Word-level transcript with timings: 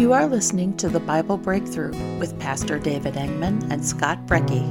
You 0.00 0.14
are 0.14 0.26
listening 0.26 0.78
to 0.78 0.88
the 0.88 0.98
Bible 0.98 1.36
Breakthrough 1.36 1.92
with 2.18 2.38
Pastor 2.40 2.78
David 2.78 3.16
Engman 3.16 3.70
and 3.70 3.84
Scott 3.84 4.24
Brecky. 4.24 4.64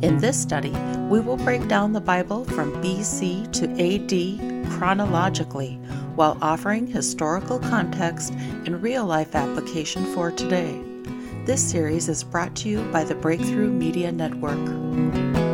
In 0.00 0.18
this 0.18 0.40
study, 0.40 0.70
we 1.10 1.18
will 1.18 1.38
break 1.38 1.66
down 1.66 1.92
the 1.92 2.00
Bible 2.00 2.44
from 2.44 2.72
BC 2.74 3.50
to 3.50 3.66
AD 3.66 4.70
chronologically 4.70 5.74
while 6.14 6.38
offering 6.40 6.86
historical 6.86 7.58
context 7.58 8.32
and 8.32 8.80
real 8.80 9.04
life 9.04 9.34
application 9.34 10.04
for 10.14 10.30
today. 10.30 10.80
This 11.46 11.68
series 11.68 12.08
is 12.08 12.22
brought 12.22 12.54
to 12.58 12.68
you 12.68 12.80
by 12.92 13.02
the 13.02 13.16
Breakthrough 13.16 13.72
Media 13.72 14.12
Network. 14.12 15.49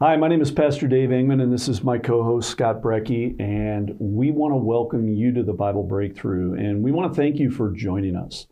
Hi, 0.00 0.16
my 0.16 0.28
name 0.28 0.40
is 0.40 0.52
Pastor 0.52 0.86
Dave 0.86 1.08
Engman, 1.08 1.42
and 1.42 1.52
this 1.52 1.66
is 1.66 1.82
my 1.82 1.98
co 1.98 2.22
host, 2.22 2.50
Scott 2.50 2.80
Brecky, 2.80 3.34
and 3.40 3.96
we 3.98 4.30
want 4.30 4.52
to 4.52 4.56
welcome 4.56 5.08
you 5.08 5.32
to 5.32 5.42
the 5.42 5.52
Bible 5.52 5.82
Breakthrough, 5.82 6.54
and 6.54 6.84
we 6.84 6.92
want 6.92 7.12
to 7.12 7.20
thank 7.20 7.40
you 7.40 7.50
for 7.50 7.72
joining 7.72 8.14
us. 8.14 8.46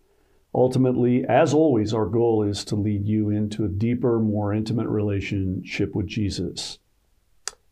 Ultimately, 0.52 1.24
as 1.28 1.54
always, 1.54 1.94
our 1.94 2.06
goal 2.06 2.42
is 2.42 2.64
to 2.64 2.74
lead 2.74 3.06
you 3.06 3.30
into 3.30 3.64
a 3.64 3.68
deeper, 3.68 4.18
more 4.18 4.52
intimate 4.52 4.88
relationship 4.88 5.94
with 5.94 6.08
Jesus. 6.08 6.80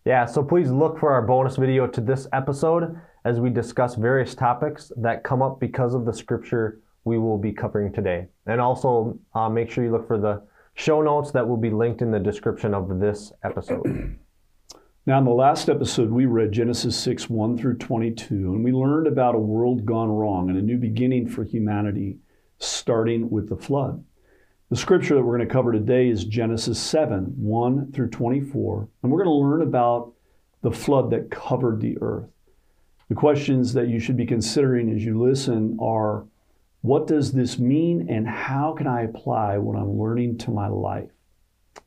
Yeah, 0.04 0.24
so 0.24 0.44
please 0.44 0.70
look 0.70 1.00
for 1.00 1.10
our 1.10 1.22
bonus 1.22 1.56
video 1.56 1.88
to 1.88 2.00
this 2.00 2.28
episode 2.32 2.96
as 3.24 3.40
we 3.40 3.50
discuss 3.50 3.96
various 3.96 4.36
topics 4.36 4.92
that 4.98 5.24
come 5.24 5.42
up 5.42 5.58
because 5.58 5.94
of 5.94 6.04
the 6.04 6.14
scripture 6.14 6.78
we 7.02 7.18
will 7.18 7.38
be 7.38 7.50
covering 7.50 7.92
today. 7.92 8.28
And 8.46 8.60
also 8.60 9.18
uh, 9.34 9.48
make 9.48 9.68
sure 9.68 9.82
you 9.82 9.90
look 9.90 10.06
for 10.06 10.20
the 10.20 10.44
show 10.74 11.02
notes 11.02 11.30
that 11.32 11.48
will 11.48 11.56
be 11.56 11.70
linked 11.70 12.02
in 12.02 12.10
the 12.10 12.20
description 12.20 12.74
of 12.74 13.00
this 13.00 13.32
episode. 13.42 14.18
Now, 15.06 15.18
in 15.18 15.26
the 15.26 15.32
last 15.32 15.68
episode, 15.68 16.10
we 16.10 16.24
read 16.24 16.52
Genesis 16.52 16.96
6 16.96 17.28
1 17.28 17.58
through 17.58 17.76
22, 17.76 18.34
and 18.34 18.64
we 18.64 18.72
learned 18.72 19.06
about 19.06 19.34
a 19.34 19.38
world 19.38 19.84
gone 19.84 20.08
wrong 20.08 20.48
and 20.48 20.58
a 20.58 20.62
new 20.62 20.78
beginning 20.78 21.28
for 21.28 21.44
humanity, 21.44 22.20
starting 22.58 23.28
with 23.28 23.50
the 23.50 23.56
flood. 23.56 24.02
The 24.70 24.76
scripture 24.76 25.14
that 25.14 25.22
we're 25.22 25.36
going 25.36 25.46
to 25.46 25.52
cover 25.52 25.72
today 25.72 26.08
is 26.08 26.24
Genesis 26.24 26.80
7 26.80 27.34
1 27.36 27.92
through 27.92 28.08
24, 28.08 28.88
and 29.02 29.12
we're 29.12 29.22
going 29.22 29.28
to 29.28 29.46
learn 29.46 29.60
about 29.60 30.14
the 30.62 30.72
flood 30.72 31.10
that 31.10 31.30
covered 31.30 31.82
the 31.82 31.98
earth. 32.00 32.30
The 33.10 33.14
questions 33.14 33.74
that 33.74 33.88
you 33.88 34.00
should 34.00 34.16
be 34.16 34.24
considering 34.24 34.90
as 34.90 35.04
you 35.04 35.22
listen 35.22 35.76
are 35.82 36.24
what 36.84 37.06
does 37.06 37.32
this 37.32 37.58
mean 37.58 38.10
and 38.10 38.28
how 38.28 38.74
can 38.76 38.86
I 38.86 39.04
apply 39.04 39.56
what 39.56 39.74
I'm 39.74 39.98
learning 39.98 40.36
to 40.40 40.50
my 40.50 40.68
life? 40.68 41.08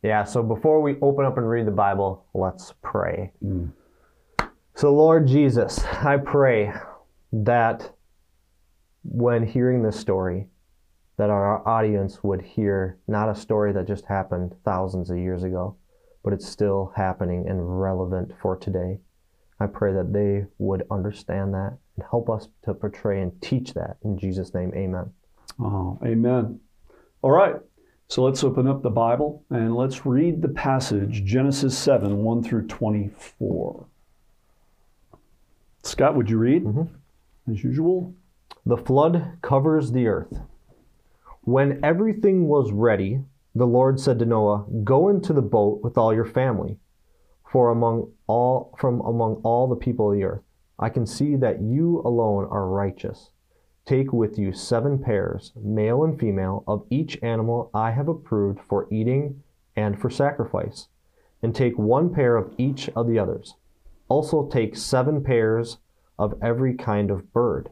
Yeah, 0.02 0.24
so 0.24 0.42
before 0.42 0.82
we 0.82 0.96
open 1.04 1.24
up 1.24 1.38
and 1.38 1.48
read 1.48 1.68
the 1.68 1.72
Bible, 1.72 2.26
let's 2.34 2.74
pray. 2.82 3.32
Mm. 3.46 3.74
So, 4.74 4.92
Lord 4.92 5.28
Jesus, 5.28 5.86
I 5.86 6.18
pray 6.18 6.74
that 7.32 7.92
when 9.04 9.46
hearing 9.46 9.84
this 9.84 10.00
story, 10.00 10.48
that 11.18 11.30
our 11.30 11.68
audience 11.68 12.24
would 12.24 12.42
hear 12.42 12.98
not 13.08 13.30
a 13.30 13.36
story 13.36 13.74
that 13.74 13.86
just 13.86 14.06
happened 14.06 14.56
thousands 14.66 15.12
of 15.12 15.20
years 15.20 15.44
ago, 15.44 15.76
but 16.24 16.34
it's 16.34 16.50
still 16.50 16.92
happening 16.96 17.46
and 17.48 17.80
relevant 17.80 18.32
for 18.42 18.58
today. 18.58 18.98
I 19.60 19.68
pray 19.68 19.94
that 19.94 20.12
they 20.12 20.48
would 20.58 20.88
understand 20.90 21.54
that 21.54 21.78
help 22.10 22.30
us 22.30 22.48
to 22.64 22.74
portray 22.74 23.22
and 23.22 23.42
teach 23.42 23.74
that. 23.74 23.98
In 24.04 24.18
Jesus' 24.18 24.54
name, 24.54 24.72
amen. 24.76 25.12
Oh, 25.60 26.00
amen. 26.04 26.60
All 27.22 27.32
right. 27.32 27.56
So 28.10 28.24
let's 28.24 28.44
open 28.44 28.68
up 28.68 28.84
the 28.84 28.90
Bible 28.90 29.44
and 29.50 29.76
let's 29.76 30.06
read 30.06 30.42
the 30.42 30.48
passage, 30.50 31.26
Genesis 31.26 31.78
7 31.78 32.24
1 32.24 32.44
through 32.44 32.68
24. 32.68 33.86
Scott, 35.84 36.16
would 36.16 36.30
you 36.30 36.38
read? 36.38 36.64
Mm-hmm. 36.64 37.52
As 37.52 37.64
usual. 37.64 38.14
The 38.66 38.78
flood 38.78 39.38
covers 39.42 39.92
the 39.92 40.08
earth. 40.08 40.40
When 41.42 41.84
everything 41.84 42.48
was 42.48 42.72
ready, 42.72 43.22
the 43.56 43.68
Lord 43.68 44.00
said 44.00 44.20
to 44.20 44.26
Noah, 44.26 44.66
Go 44.84 45.10
into 45.10 45.34
the 45.34 45.42
boat 45.42 45.82
with 45.82 45.98
all 45.98 46.14
your 46.14 46.26
family, 46.26 46.78
for 47.50 47.72
among 47.72 48.12
all 48.28 48.76
from 48.78 49.00
among 49.02 49.36
all 49.44 49.68
the 49.68 49.76
people 49.76 50.12
of 50.12 50.18
the 50.18 50.26
earth, 50.26 50.42
I 50.80 50.90
can 50.90 51.06
see 51.06 51.36
that 51.36 51.62
you 51.62 52.02
alone 52.06 52.46
are 52.52 52.68
righteous. 52.68 53.32
Take 53.86 54.12
with 54.12 54.38
you 54.38 54.52
seven 54.52 55.00
pairs, 55.00 55.54
male 55.56 56.04
and 56.04 56.20
female, 56.20 56.64
of 56.68 56.86
each 56.90 57.18
animal 57.24 57.72
I 57.74 57.92
have 57.92 58.08
approved 58.08 58.60
for 58.68 58.88
eating 58.92 59.44
and 59.76 60.00
for 60.00 60.10
sacrifice, 60.10 60.90
and 61.42 61.56
take 61.56 61.78
one 61.78 62.14
pair 62.14 62.36
of 62.36 62.54
each 62.58 62.90
of 62.96 63.08
the 63.08 63.18
others. 63.18 63.56
Also 64.10 64.48
take 64.48 64.76
seven 64.76 65.24
pairs 65.24 65.78
of 66.20 66.36
every 66.42 66.74
kind 66.76 67.10
of 67.10 67.32
bird. 67.32 67.70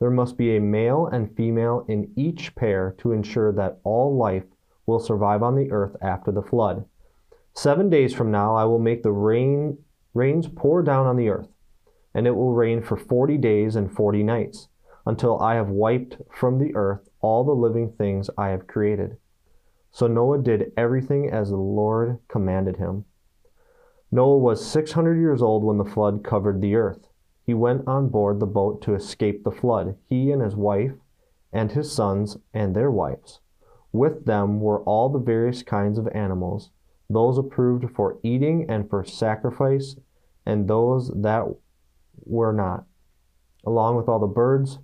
There 0.00 0.10
must 0.10 0.36
be 0.36 0.56
a 0.56 0.60
male 0.60 1.06
and 1.06 1.36
female 1.36 1.84
in 1.88 2.10
each 2.16 2.54
pair 2.56 2.94
to 2.98 3.12
ensure 3.12 3.52
that 3.52 3.78
all 3.84 4.16
life 4.16 4.44
will 4.84 4.98
survive 4.98 5.42
on 5.42 5.54
the 5.54 5.70
earth 5.70 5.96
after 6.02 6.32
the 6.32 6.42
flood. 6.42 6.84
Seven 7.54 7.88
days 7.88 8.12
from 8.12 8.30
now 8.30 8.56
I 8.56 8.64
will 8.64 8.78
make 8.78 9.02
the 9.02 9.12
rain 9.12 9.78
rains 10.12 10.48
pour 10.48 10.82
down 10.82 11.06
on 11.06 11.16
the 11.16 11.28
earth, 11.28 11.48
and 12.14 12.26
it 12.26 12.36
will 12.36 12.52
rain 12.52 12.82
for 12.82 12.96
forty 12.96 13.36
days 13.36 13.76
and 13.76 13.92
forty 13.92 14.22
nights 14.22 14.68
until 15.06 15.40
I 15.40 15.54
have 15.54 15.68
wiped 15.68 16.16
from 16.30 16.58
the 16.58 16.74
earth 16.74 17.08
all 17.20 17.44
the 17.44 17.52
living 17.52 17.92
things 17.92 18.30
I 18.36 18.48
have 18.48 18.66
created. 18.66 19.16
So 19.90 20.06
Noah 20.06 20.38
did 20.38 20.72
everything 20.76 21.30
as 21.30 21.50
the 21.50 21.56
Lord 21.56 22.18
commanded 22.28 22.76
him. 22.76 23.04
Noah 24.10 24.38
was 24.38 24.64
600 24.66 25.18
years 25.18 25.42
old 25.42 25.64
when 25.64 25.78
the 25.78 25.84
flood 25.84 26.22
covered 26.22 26.60
the 26.60 26.74
earth. 26.74 27.08
He 27.44 27.54
went 27.54 27.88
on 27.88 28.08
board 28.08 28.40
the 28.40 28.46
boat 28.46 28.82
to 28.82 28.94
escape 28.94 29.42
the 29.42 29.50
flood, 29.50 29.96
he 30.08 30.30
and 30.30 30.40
his 30.40 30.54
wife, 30.54 30.92
and 31.52 31.72
his 31.72 31.90
sons 31.90 32.36
and 32.54 32.74
their 32.74 32.90
wives. 32.90 33.40
With 33.92 34.24
them 34.24 34.60
were 34.60 34.80
all 34.82 35.08
the 35.08 35.18
various 35.18 35.62
kinds 35.62 35.98
of 35.98 36.08
animals, 36.08 36.70
those 37.10 37.36
approved 37.36 37.90
for 37.94 38.18
eating 38.22 38.68
and 38.70 38.88
for 38.88 39.04
sacrifice, 39.04 39.96
and 40.46 40.68
those 40.68 41.10
that 41.14 41.46
were 42.24 42.52
not, 42.52 42.84
along 43.64 43.96
with 43.96 44.08
all 44.08 44.18
the 44.18 44.26
birds 44.26 44.78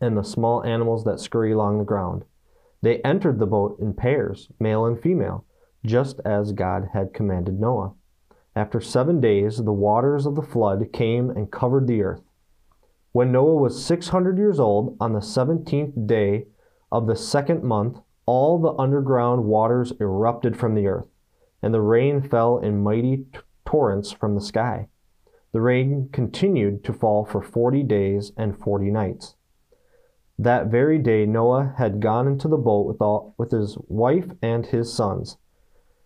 and 0.00 0.16
the 0.16 0.22
small 0.22 0.62
animals 0.64 1.04
that 1.04 1.20
scurry 1.20 1.52
along 1.52 1.78
the 1.78 1.84
ground. 1.84 2.24
They 2.82 3.00
entered 3.02 3.38
the 3.38 3.46
boat 3.46 3.78
in 3.80 3.94
pairs, 3.94 4.48
male 4.60 4.84
and 4.84 5.00
female, 5.00 5.44
just 5.84 6.20
as 6.24 6.52
God 6.52 6.90
had 6.92 7.14
commanded 7.14 7.58
Noah. 7.58 7.94
After 8.54 8.80
seven 8.80 9.20
days, 9.20 9.58
the 9.58 9.72
waters 9.72 10.26
of 10.26 10.34
the 10.34 10.42
flood 10.42 10.92
came 10.92 11.30
and 11.30 11.50
covered 11.50 11.86
the 11.86 12.02
earth. 12.02 12.22
When 13.12 13.32
Noah 13.32 13.56
was 13.56 13.84
600 13.84 14.36
years 14.38 14.60
old, 14.60 14.96
on 15.00 15.12
the 15.12 15.20
17th 15.20 16.06
day 16.06 16.46
of 16.92 17.06
the 17.06 17.16
second 17.16 17.62
month, 17.62 17.98
all 18.26 18.58
the 18.58 18.74
underground 18.74 19.44
waters 19.44 19.92
erupted 20.00 20.56
from 20.56 20.74
the 20.74 20.86
earth, 20.86 21.06
and 21.62 21.72
the 21.72 21.80
rain 21.80 22.20
fell 22.20 22.58
in 22.58 22.82
mighty 22.82 23.26
torrents 23.64 24.12
from 24.12 24.34
the 24.34 24.40
sky. 24.40 24.88
The 25.56 25.62
rain 25.62 26.10
continued 26.12 26.84
to 26.84 26.92
fall 26.92 27.24
for 27.24 27.40
40 27.40 27.82
days 27.84 28.30
and 28.36 28.58
40 28.58 28.90
nights. 28.90 29.36
That 30.38 30.66
very 30.66 30.98
day 30.98 31.24
Noah 31.24 31.72
had 31.78 31.98
gone 31.98 32.28
into 32.28 32.46
the 32.46 32.58
boat 32.58 32.84
with, 32.84 33.00
all, 33.00 33.34
with 33.38 33.52
his 33.52 33.78
wife 33.88 34.32
and 34.42 34.66
his 34.66 34.92
sons, 34.92 35.38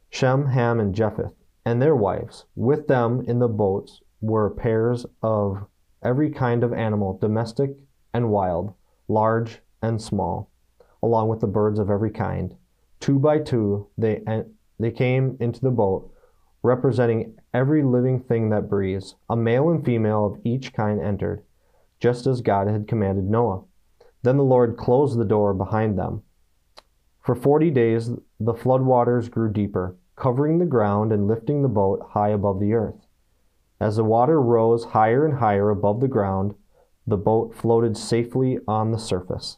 Shem, 0.08 0.46
Ham, 0.46 0.78
and 0.78 0.94
Japheth, 0.94 1.32
and 1.64 1.82
their 1.82 1.96
wives. 1.96 2.44
With 2.54 2.86
them 2.86 3.22
in 3.22 3.40
the 3.40 3.48
boats 3.48 4.00
were 4.20 4.50
pairs 4.50 5.04
of 5.20 5.66
every 6.00 6.30
kind 6.30 6.62
of 6.62 6.72
animal, 6.72 7.18
domestic 7.18 7.72
and 8.14 8.30
wild, 8.30 8.72
large 9.08 9.62
and 9.82 10.00
small, 10.00 10.48
along 11.02 11.28
with 11.28 11.40
the 11.40 11.48
birds 11.48 11.80
of 11.80 11.90
every 11.90 12.12
kind. 12.12 12.54
Two 13.00 13.18
by 13.18 13.40
two 13.40 13.88
they, 13.98 14.22
they 14.78 14.92
came 14.92 15.36
into 15.40 15.60
the 15.60 15.72
boat, 15.72 16.08
representing 16.62 17.38
every 17.54 17.82
living 17.82 18.20
thing 18.20 18.50
that 18.50 18.68
breathes. 18.68 19.14
A 19.28 19.36
male 19.36 19.70
and 19.70 19.84
female 19.84 20.26
of 20.26 20.40
each 20.44 20.72
kind 20.72 21.00
entered, 21.00 21.42
just 21.98 22.26
as 22.26 22.40
God 22.40 22.68
had 22.68 22.88
commanded 22.88 23.24
Noah. 23.24 23.62
Then 24.22 24.36
the 24.36 24.44
Lord 24.44 24.76
closed 24.76 25.18
the 25.18 25.24
door 25.24 25.54
behind 25.54 25.98
them. 25.98 26.22
For 27.22 27.34
forty 27.34 27.70
days 27.70 28.10
the 28.38 28.54
flood 28.54 28.82
waters 28.82 29.28
grew 29.28 29.52
deeper, 29.52 29.96
covering 30.16 30.58
the 30.58 30.66
ground 30.66 31.12
and 31.12 31.26
lifting 31.26 31.62
the 31.62 31.68
boat 31.68 32.02
high 32.10 32.30
above 32.30 32.60
the 32.60 32.74
earth. 32.74 33.06
As 33.80 33.96
the 33.96 34.04
water 34.04 34.40
rose 34.40 34.84
higher 34.84 35.24
and 35.24 35.38
higher 35.38 35.70
above 35.70 36.00
the 36.00 36.08
ground, 36.08 36.54
the 37.06 37.16
boat 37.16 37.54
floated 37.54 37.96
safely 37.96 38.58
on 38.68 38.90
the 38.90 38.98
surface. 38.98 39.56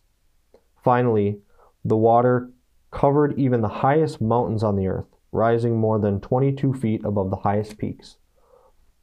Finally, 0.84 1.40
the 1.84 1.96
water 1.96 2.50
covered 2.92 3.36
even 3.38 3.60
the 3.60 3.68
highest 3.68 4.20
mountains 4.20 4.62
on 4.62 4.76
the 4.76 4.86
earth, 4.86 5.11
rising 5.32 5.78
more 5.78 5.98
than 5.98 6.20
22 6.20 6.74
feet 6.74 7.04
above 7.04 7.30
the 7.30 7.36
highest 7.36 7.78
peaks. 7.78 8.18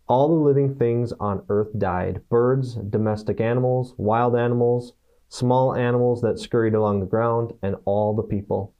All 0.07 0.27
the 0.27 0.33
living 0.33 0.75
things 0.75 1.11
on 1.19 1.43
earth 1.49 1.77
died 1.77 2.21
birds, 2.29 2.75
domestic 2.75 3.41
animals, 3.41 3.93
wild 3.97 4.35
animals, 4.35 4.93
small 5.27 5.75
animals 5.75 6.21
that 6.21 6.39
scurried 6.39 6.73
along 6.73 6.99
the 6.99 7.05
ground, 7.05 7.53
and 7.61 7.75
all 7.85 8.15
the 8.15 8.23
people. 8.23 8.73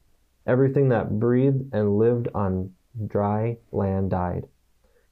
Everything 0.47 0.89
that 0.89 1.19
breathed 1.19 1.73
and 1.73 1.97
lived 1.97 2.27
on 2.33 2.73
dry 3.05 3.57
land 3.71 4.09
died. 4.09 4.47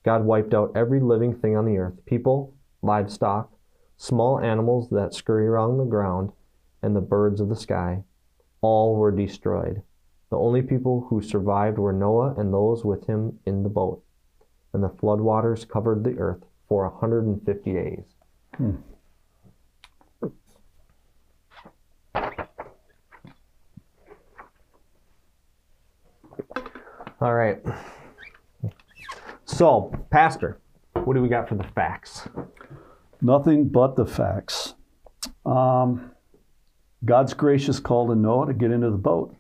God 0.04 0.26
wiped 0.26 0.54
out 0.54 0.72
every 0.76 1.00
living 1.00 1.36
thing 1.36 1.56
on 1.56 1.66
the 1.66 1.78
earth 1.78 2.06
people, 2.06 2.56
livestock, 2.82 3.52
small 3.98 4.40
animals 4.40 4.90
that 4.90 5.14
scurry 5.14 5.48
around 5.48 5.78
the 5.78 5.86
ground, 5.86 6.32
and 6.82 6.96
the 6.96 7.02
birds 7.02 7.42
of 7.42 7.50
the 7.50 7.56
sky, 7.56 8.04
all 8.62 8.96
were 8.96 9.12
destroyed. 9.12 9.84
The 10.30 10.38
only 10.38 10.62
people 10.62 11.08
who 11.10 11.22
survived 11.22 11.78
were 11.78 11.94
Noah 11.94 12.36
and 12.38 12.54
those 12.54 12.84
with 12.84 13.08
him 13.08 13.40
in 13.46 13.64
the 13.64 13.70
boat. 13.70 14.04
And 14.74 14.84
the 14.84 14.90
floodwaters 14.90 15.68
covered 15.68 16.04
the 16.04 16.18
earth 16.18 16.44
for 16.68 16.86
a 16.86 16.90
150 16.90 17.74
days. 17.74 18.04
Hmm. 18.58 18.76
All 27.20 27.34
right. 27.34 27.60
So, 29.46 29.92
Pastor, 30.12 30.60
what 30.94 31.16
do 31.16 31.22
we 31.22 31.30
got 31.30 31.50
for 31.50 31.56
the 31.56 31.64
facts? 31.64 32.28
Nothing 33.22 33.70
but 33.70 33.96
the 33.96 34.06
facts. 34.06 34.76
Um, 35.44 36.12
God's 37.04 37.34
gracious 37.34 37.80
call 37.80 38.08
to 38.10 38.16
Noah 38.16 38.48
to 38.48 38.54
get 38.54 38.70
into 38.72 38.92
the 38.92 38.98
boat, 38.98 39.36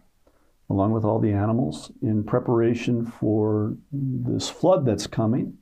along 0.69 0.91
with 0.91 1.05
all 1.05 1.19
the 1.19 1.31
animals, 1.31 1.91
in 2.01 2.23
preparation 2.23 3.05
for 3.05 3.75
this 3.91 4.49
flood 4.49 4.85
that's 4.85 5.07
coming. 5.07 5.57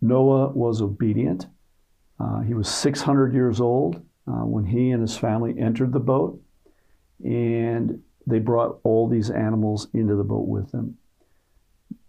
Noah 0.00 0.50
was 0.50 0.80
obedient. 0.80 1.46
Uh, 2.20 2.40
he 2.40 2.54
was 2.54 2.68
600 2.68 3.34
years 3.34 3.60
old 3.60 4.04
uh, 4.28 4.44
when 4.44 4.64
he 4.66 4.90
and 4.90 5.02
his 5.02 5.16
family 5.16 5.58
entered 5.58 5.92
the 5.92 6.00
boat, 6.00 6.40
and 7.24 8.00
they 8.26 8.38
brought 8.38 8.78
all 8.84 9.08
these 9.08 9.30
animals 9.30 9.88
into 9.92 10.14
the 10.14 10.24
boat 10.24 10.46
with 10.46 10.70
them. 10.70 10.96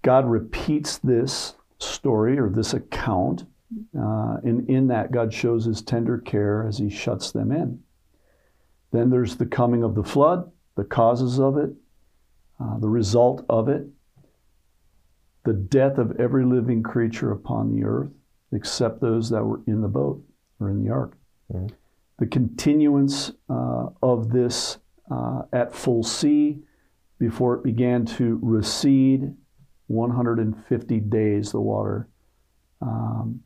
God 0.04 0.30
repeats 0.30 1.00
this 1.00 1.56
story 1.80 2.38
or 2.38 2.50
this 2.50 2.74
account, 2.74 3.46
uh, 3.98 4.38
and 4.44 4.70
in 4.70 4.88
that, 4.88 5.12
God 5.12 5.34
shows 5.34 5.66
his 5.66 5.82
tender 5.82 6.20
care 6.20 6.68
as 6.68 6.78
he 6.78 6.90
shuts 6.90 7.32
them 7.32 7.52
in. 7.52 7.80
Then 8.92 9.10
there's 9.10 9.38
the 9.38 9.48
coming 9.48 9.84
of 9.84 9.96
the 9.96 10.04
flood, 10.04 10.52
the 10.76 10.84
causes 10.84 11.40
of 11.40 11.58
it, 11.58 11.72
uh, 12.60 12.78
the 12.80 12.90
result 12.90 13.46
of 13.50 13.70
it, 13.70 13.88
the 15.44 15.54
death 15.54 15.98
of 15.98 16.20
every 16.20 16.46
living 16.46 16.84
creature 16.84 17.32
upon 17.32 17.76
the 17.76 17.84
earth, 17.86 18.12
except 18.52 19.02
those 19.02 19.30
that 19.30 19.44
were 19.44 19.62
in 19.68 19.82
the 19.82 19.88
boat 19.88 20.24
or 20.60 20.70
in 20.70 20.84
the 20.84 20.92
ark. 20.92 21.18
Mm-hmm. 21.54 21.68
The 22.18 22.28
continuance 22.28 23.32
uh, 23.50 23.88
of 24.02 24.32
this 24.32 24.78
uh, 25.12 25.44
at 25.52 25.76
full 25.76 26.04
sea 26.04 26.60
before 27.20 27.56
it 27.56 27.64
began 27.64 28.06
to 28.06 28.40
recede 28.42 29.34
150 29.88 31.00
days 31.02 31.52
the 31.52 31.60
water 31.60 32.08
um, 32.82 33.42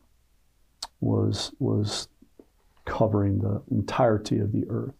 was 1.02 1.52
was 1.60 2.08
covering 2.86 3.40
the 3.40 3.62
entirety 3.72 4.40
of 4.40 4.52
the 4.52 4.66
earth. 4.70 4.96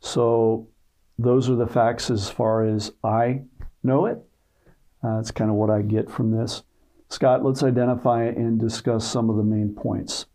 So 0.00 0.68
those 1.18 1.50
are 1.50 1.56
the 1.56 1.66
facts 1.66 2.10
as 2.10 2.30
far 2.30 2.64
as 2.64 2.92
I 3.02 3.42
know 3.82 4.06
it. 4.06 4.18
Uh, 5.02 5.16
that's 5.16 5.30
kind 5.30 5.50
of 5.50 5.56
what 5.56 5.70
I 5.70 5.82
get 5.82 6.10
from 6.10 6.30
this. 6.30 6.62
Scott, 7.08 7.44
let's 7.44 7.62
identify 7.62 8.24
and 8.24 8.60
discuss 8.60 9.06
some 9.06 9.30
of 9.30 9.36
the 9.36 9.42
main 9.42 9.74
points. 9.74 10.26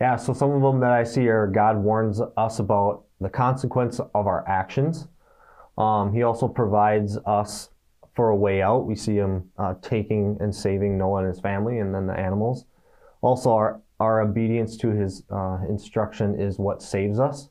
Yeah, 0.00 0.16
so 0.16 0.32
some 0.32 0.50
of 0.50 0.62
them 0.62 0.80
that 0.80 0.90
I 0.90 1.04
see 1.04 1.28
are 1.28 1.46
God 1.46 1.76
warns 1.76 2.20
us 2.36 2.58
about 2.58 3.04
the 3.20 3.28
consequence 3.28 4.00
of 4.00 4.26
our 4.26 4.46
actions. 4.48 5.08
Um, 5.78 6.12
he 6.12 6.22
also 6.22 6.48
provides 6.48 7.18
us 7.26 7.70
for 8.14 8.30
a 8.30 8.36
way 8.36 8.62
out. 8.62 8.86
We 8.86 8.96
see 8.96 9.16
him 9.16 9.50
uh, 9.58 9.74
taking 9.82 10.36
and 10.40 10.54
saving 10.54 10.98
Noah 10.98 11.20
and 11.20 11.28
his 11.28 11.40
family, 11.40 11.78
and 11.78 11.94
then 11.94 12.06
the 12.06 12.18
animals. 12.18 12.64
Also, 13.20 13.52
our 13.52 13.80
our 14.00 14.20
obedience 14.20 14.76
to 14.78 14.90
his 14.90 15.22
uh, 15.30 15.58
instruction 15.68 16.40
is 16.40 16.58
what 16.58 16.82
saves 16.82 17.18
us. 17.20 17.48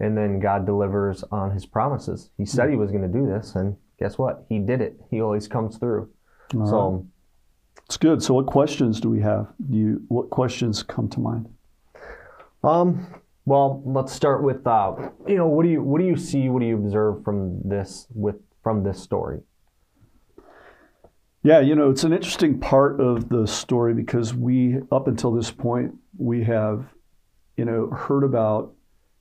And 0.00 0.16
then 0.16 0.38
God 0.38 0.64
delivers 0.64 1.24
on 1.32 1.50
his 1.50 1.66
promises. 1.66 2.30
He 2.38 2.46
said 2.46 2.70
he 2.70 2.76
was 2.76 2.90
going 2.90 3.02
to 3.02 3.08
do 3.08 3.26
this, 3.26 3.54
and 3.56 3.76
guess 3.98 4.16
what? 4.16 4.46
He 4.48 4.58
did 4.58 4.80
it. 4.80 5.00
He 5.10 5.20
always 5.20 5.48
comes 5.48 5.76
through. 5.76 6.08
All 6.54 6.66
so 6.66 6.90
right. 6.90 7.04
it's 7.86 7.96
good. 7.96 8.22
So, 8.22 8.34
what 8.34 8.46
questions 8.46 9.00
do 9.00 9.10
we 9.10 9.20
have? 9.20 9.48
Do 9.70 9.76
you 9.76 10.02
what 10.08 10.30
questions 10.30 10.82
come 10.82 11.08
to 11.10 11.20
mind? 11.20 11.48
Um. 12.62 13.06
Well, 13.44 13.82
let's 13.86 14.12
start 14.12 14.42
with 14.42 14.66
uh, 14.66 14.94
you 15.26 15.36
know 15.36 15.48
what 15.48 15.64
do 15.64 15.70
you 15.70 15.82
what 15.82 16.00
do 16.00 16.06
you 16.06 16.16
see? 16.16 16.48
What 16.48 16.60
do 16.60 16.66
you 16.66 16.76
observe 16.76 17.24
from 17.24 17.60
this 17.64 18.06
with 18.14 18.36
from 18.62 18.84
this 18.84 19.02
story? 19.02 19.40
Yeah, 21.42 21.60
you 21.60 21.74
know, 21.74 21.88
it's 21.88 22.04
an 22.04 22.12
interesting 22.12 22.58
part 22.58 23.00
of 23.00 23.28
the 23.28 23.46
story 23.46 23.94
because 23.94 24.34
we, 24.34 24.78
up 24.90 25.06
until 25.06 25.32
this 25.32 25.50
point, 25.50 25.94
we 26.16 26.42
have, 26.44 26.86
you 27.56 27.64
know, 27.64 27.88
heard 27.88 28.24
about 28.24 28.74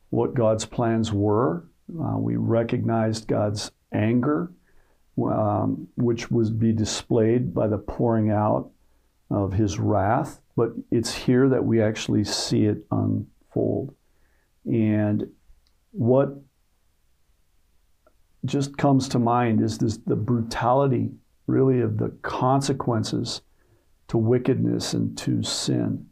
what 0.09 0.33
God's 0.33 0.65
plans 0.65 1.11
were. 1.11 1.67
Uh, 1.89 2.17
we 2.17 2.35
recognized 2.35 3.27
God's 3.27 3.71
anger, 3.93 4.51
um, 5.17 5.87
which 5.95 6.29
would 6.29 6.59
be 6.59 6.71
displayed 6.71 7.53
by 7.53 7.67
the 7.67 7.77
pouring 7.77 8.29
out 8.29 8.69
of 9.29 9.53
his 9.53 9.79
wrath. 9.79 10.41
But 10.55 10.71
it's 10.91 11.13
here 11.13 11.49
that 11.49 11.63
we 11.63 11.81
actually 11.81 12.23
see 12.23 12.65
it 12.65 12.85
unfold. 12.91 13.93
And 14.65 15.29
what 15.91 16.41
just 18.45 18.77
comes 18.77 19.09
to 19.09 19.19
mind 19.19 19.61
is 19.61 19.77
this 19.77 19.97
the 20.05 20.15
brutality 20.15 21.11
really 21.47 21.81
of 21.81 21.97
the 21.97 22.09
consequences 22.21 23.41
to 24.07 24.17
wickedness 24.17 24.93
and 24.93 25.17
to 25.17 25.43
sin. 25.43 26.07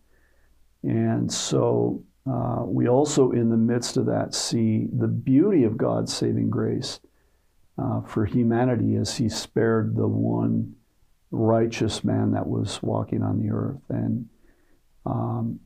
And 0.83 1.31
so 1.31 2.03
uh, 2.29 2.63
we 2.65 2.87
also, 2.87 3.31
in 3.31 3.49
the 3.49 3.57
midst 3.57 3.97
of 3.97 4.07
that, 4.07 4.33
see 4.33 4.87
the 4.91 5.07
beauty 5.07 5.63
of 5.63 5.77
God's 5.77 6.13
saving 6.13 6.49
grace 6.49 6.99
uh, 7.77 8.01
for 8.01 8.25
humanity 8.25 8.95
as 8.95 9.17
He 9.17 9.29
spared 9.29 9.95
the 9.95 10.07
one 10.07 10.75
righteous 11.31 12.03
man 12.03 12.31
that 12.31 12.47
was 12.47 12.81
walking 12.81 13.21
on 13.21 13.39
the 13.39 13.51
earth. 13.51 13.81
And 13.89 14.27
um, 15.05 15.59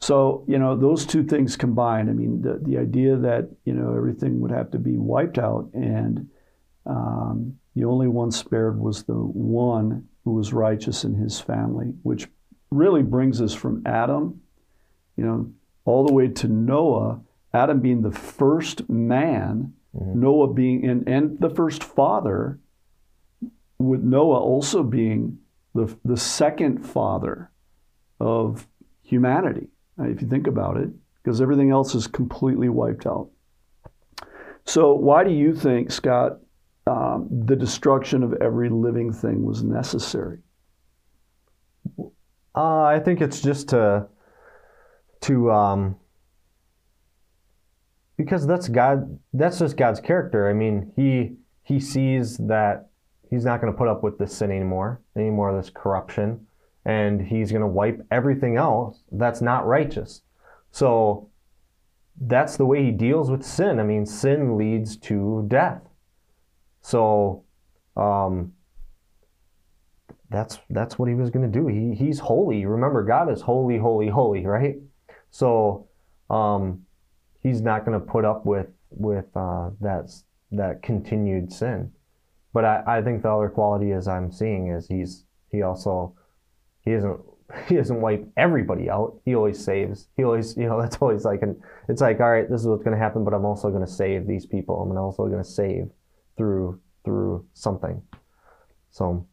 so, 0.00 0.44
you 0.46 0.58
know, 0.58 0.76
those 0.76 1.04
two 1.04 1.24
things 1.24 1.56
combined, 1.56 2.08
I 2.08 2.12
mean, 2.12 2.40
the, 2.40 2.60
the 2.62 2.78
idea 2.78 3.16
that, 3.16 3.50
you 3.64 3.74
know, 3.74 3.94
everything 3.94 4.40
would 4.40 4.52
have 4.52 4.70
to 4.70 4.78
be 4.78 4.96
wiped 4.96 5.38
out 5.38 5.68
and 5.74 6.28
um, 6.86 7.58
the 7.74 7.84
only 7.84 8.08
one 8.08 8.30
spared 8.30 8.80
was 8.80 9.04
the 9.04 9.12
one 9.12 10.08
who 10.24 10.32
was 10.32 10.52
righteous 10.52 11.04
in 11.04 11.14
his 11.14 11.38
family, 11.40 11.92
which 12.02 12.28
really 12.70 13.02
brings 13.02 13.40
us 13.40 13.54
from 13.54 13.82
Adam, 13.86 14.40
you 15.16 15.24
know, 15.24 15.52
all 15.88 16.06
the 16.06 16.12
way 16.12 16.28
to 16.28 16.48
Noah, 16.48 17.18
Adam 17.54 17.80
being 17.80 18.02
the 18.02 18.12
first 18.12 18.88
man, 18.90 19.72
mm-hmm. 19.96 20.20
Noah 20.20 20.52
being, 20.52 20.86
and, 20.86 21.08
and 21.08 21.40
the 21.40 21.48
first 21.48 21.82
father, 21.82 22.58
with 23.78 24.02
Noah 24.02 24.38
also 24.38 24.82
being 24.82 25.38
the, 25.74 25.96
the 26.04 26.16
second 26.16 26.86
father 26.86 27.50
of 28.20 28.68
humanity, 29.02 29.68
if 30.00 30.20
you 30.20 30.28
think 30.28 30.46
about 30.46 30.76
it, 30.76 30.90
because 31.22 31.40
everything 31.40 31.70
else 31.70 31.94
is 31.94 32.06
completely 32.06 32.68
wiped 32.68 33.06
out. 33.06 33.30
So, 34.66 34.92
why 34.92 35.24
do 35.24 35.30
you 35.30 35.54
think, 35.54 35.90
Scott, 35.90 36.40
um, 36.86 37.28
the 37.30 37.56
destruction 37.56 38.22
of 38.22 38.34
every 38.42 38.68
living 38.68 39.10
thing 39.10 39.42
was 39.42 39.62
necessary? 39.62 40.40
Uh, 42.54 42.82
I 42.82 43.00
think 43.02 43.22
it's 43.22 43.40
just 43.40 43.70
to 43.70 44.06
to 45.22 45.50
um, 45.50 45.96
because 48.16 48.46
that's 48.46 48.68
God. 48.68 49.18
That's 49.32 49.58
just 49.58 49.76
God's 49.76 50.00
character. 50.00 50.48
I 50.48 50.52
mean, 50.52 50.92
he 50.96 51.36
he 51.62 51.80
sees 51.80 52.36
that 52.38 52.90
he's 53.30 53.44
not 53.44 53.60
going 53.60 53.72
to 53.72 53.76
put 53.76 53.88
up 53.88 54.02
with 54.02 54.18
this 54.18 54.36
sin 54.36 54.50
anymore, 54.50 55.00
any 55.16 55.30
more 55.30 55.50
of 55.50 55.56
this 55.56 55.70
corruption, 55.70 56.46
and 56.84 57.20
he's 57.20 57.50
going 57.50 57.62
to 57.62 57.68
wipe 57.68 58.04
everything 58.10 58.56
else 58.56 59.02
that's 59.12 59.40
not 59.40 59.66
righteous. 59.66 60.22
So 60.70 61.30
that's 62.20 62.56
the 62.56 62.66
way 62.66 62.84
he 62.84 62.90
deals 62.90 63.30
with 63.30 63.44
sin. 63.44 63.78
I 63.78 63.84
mean, 63.84 64.04
sin 64.04 64.58
leads 64.58 64.96
to 64.98 65.46
death. 65.48 65.82
So 66.82 67.44
um, 67.96 68.52
that's 70.30 70.58
that's 70.70 70.98
what 70.98 71.08
he 71.08 71.14
was 71.14 71.30
going 71.30 71.50
to 71.50 71.58
do. 71.58 71.68
He 71.68 71.94
he's 71.94 72.18
holy. 72.18 72.66
Remember, 72.66 73.04
God 73.04 73.30
is 73.30 73.42
holy, 73.42 73.78
holy, 73.78 74.08
holy, 74.08 74.44
right? 74.44 74.76
So 75.30 75.88
um, 76.30 76.82
he's 77.42 77.60
not 77.60 77.84
going 77.84 77.98
to 77.98 78.06
put 78.06 78.24
up 78.24 78.46
with 78.46 78.68
with 78.90 79.26
uh, 79.36 79.70
that 79.80 80.10
that 80.52 80.82
continued 80.82 81.52
sin. 81.52 81.92
But 82.54 82.64
I, 82.64 82.82
I 82.86 83.02
think 83.02 83.22
the 83.22 83.30
other 83.30 83.48
quality 83.50 83.92
is 83.92 84.08
I'm 84.08 84.32
seeing 84.32 84.68
is 84.68 84.86
he's 84.88 85.24
he 85.50 85.62
also 85.62 86.14
he 86.82 86.92
isn't 86.92 87.20
he 87.68 87.76
doesn't 87.76 88.00
wipe 88.00 88.26
everybody 88.36 88.90
out. 88.90 89.20
He 89.24 89.34
always 89.34 89.62
saves. 89.62 90.08
He 90.16 90.24
always, 90.24 90.56
you 90.56 90.66
know, 90.66 90.80
that's 90.80 90.96
always 90.96 91.24
like, 91.24 91.42
an, 91.42 91.60
it's 91.88 92.00
like, 92.00 92.20
all 92.20 92.30
right, 92.30 92.48
this 92.48 92.60
is 92.60 92.66
what's 92.66 92.82
going 92.82 92.96
to 92.96 93.02
happen, 93.02 93.24
but 93.24 93.34
I'm 93.34 93.44
also 93.44 93.70
going 93.70 93.84
to 93.84 93.90
save 93.90 94.26
these 94.26 94.46
people. 94.46 94.80
I'm 94.80 94.96
also 94.96 95.26
going 95.26 95.42
to 95.42 95.48
save 95.48 95.90
through 96.36 96.80
through 97.04 97.46
something. 97.54 98.02
So 98.90 99.26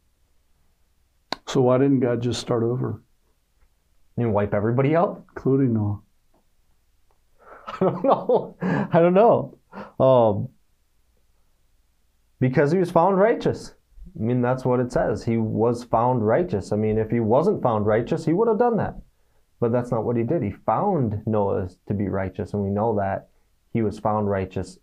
So 1.48 1.62
why 1.62 1.78
didn't 1.78 2.02
God 2.02 2.22
just 2.22 2.42
start 2.42 2.64
over? 2.64 3.02
And 4.18 4.34
wipe 4.34 4.54
everybody 4.54 4.96
out? 4.96 5.24
including 5.30 5.74
Noah. 5.74 6.00
I 7.68 7.80
don't 7.80 8.04
know. 8.04 8.58
I 8.62 9.00
don't 9.00 9.14
know. 9.14 9.58
Um, 10.00 10.50
because 12.40 12.72
he 12.72 12.78
was 12.78 12.92
found 12.92 13.18
righteous. 13.18 13.74
I 14.18 14.24
mean, 14.24 14.42
that's 14.42 14.64
what 14.64 14.80
it 14.80 14.92
says. 14.92 15.24
He 15.24 15.38
was 15.38 15.84
found 15.84 16.26
righteous. 16.26 16.72
I 16.72 16.78
mean, 16.78 16.98
if 16.98 17.10
he 17.10 17.20
wasn't 17.20 17.62
found 17.62 17.86
righteous, 17.86 18.24
he 18.26 18.34
would 18.34 18.48
have 18.48 18.60
done 18.60 18.78
that. 18.78 18.96
But 19.60 19.72
that's 19.72 19.92
not 19.92 20.06
what 20.06 20.16
he 20.16 20.24
did. 20.24 20.44
He 20.44 20.52
found 20.52 21.22
Noah 21.26 21.70
to 21.88 21.94
be 21.94 22.08
righteous, 22.08 22.54
and 22.54 22.64
we 22.64 22.70
know 22.70 22.96
that 22.98 23.30
he 23.74 23.82
was 23.82 24.00
found 24.00 24.30
righteous 24.30 24.78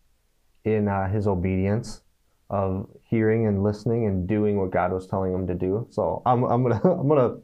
in 0.65 0.89
uh, 0.89 1.09
his 1.09 1.27
obedience 1.27 2.03
of 2.51 2.89
hearing 3.05 3.47
and 3.47 3.63
listening 3.63 4.07
and 4.07 4.29
doing 4.29 4.59
what 4.59 4.71
God 4.71 4.93
was 4.93 5.07
telling 5.07 5.33
him 5.33 5.47
to 5.47 5.55
do. 5.55 5.87
So 5.91 6.23
I'm, 6.27 6.45
I'm 6.45 6.63
gonna 6.63 6.81
I'm 6.85 7.09
gonna 7.09 7.37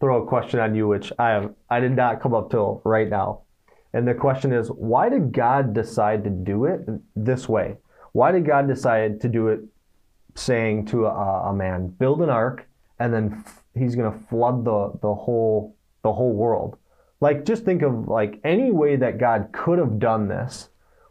throw 0.00 0.22
a 0.22 0.26
question 0.26 0.60
on 0.60 0.74
you, 0.74 0.88
which 0.88 1.12
I 1.18 1.30
have 1.30 1.54
I 1.70 1.80
did 1.80 1.92
not 1.92 2.20
come 2.20 2.34
up 2.34 2.50
till 2.50 2.82
right 2.84 3.08
now. 3.08 3.42
And 3.92 4.06
the 4.06 4.14
question 4.14 4.52
is, 4.52 4.68
why 4.68 5.08
did 5.08 5.32
God 5.32 5.72
decide 5.72 6.24
to 6.24 6.30
do 6.30 6.66
it 6.66 6.80
this 7.14 7.48
way? 7.48 7.76
Why 8.12 8.30
did 8.30 8.44
God 8.46 8.68
decide 8.68 9.20
to 9.22 9.28
do 9.28 9.48
it 9.48 9.60
saying 10.34 10.86
to 10.86 11.06
a, 11.06 11.50
a 11.50 11.54
man, 11.54 11.88
build 11.88 12.20
an 12.20 12.28
ark, 12.28 12.66
and 12.98 13.12
then 13.12 13.42
f- 13.46 13.64
he's 13.74 13.94
going 13.94 14.12
to 14.12 14.26
flood 14.26 14.64
the, 14.64 14.92
the 15.00 15.14
whole 15.14 15.76
the 16.02 16.12
whole 16.12 16.32
world? 16.34 16.76
Like, 17.20 17.46
just 17.46 17.64
think 17.64 17.82
of 17.82 18.08
like 18.08 18.40
any 18.44 18.70
way 18.70 18.96
that 18.96 19.18
God 19.18 19.48
could 19.52 19.78
have 19.78 19.98
done 19.98 20.28
this. 20.28 20.68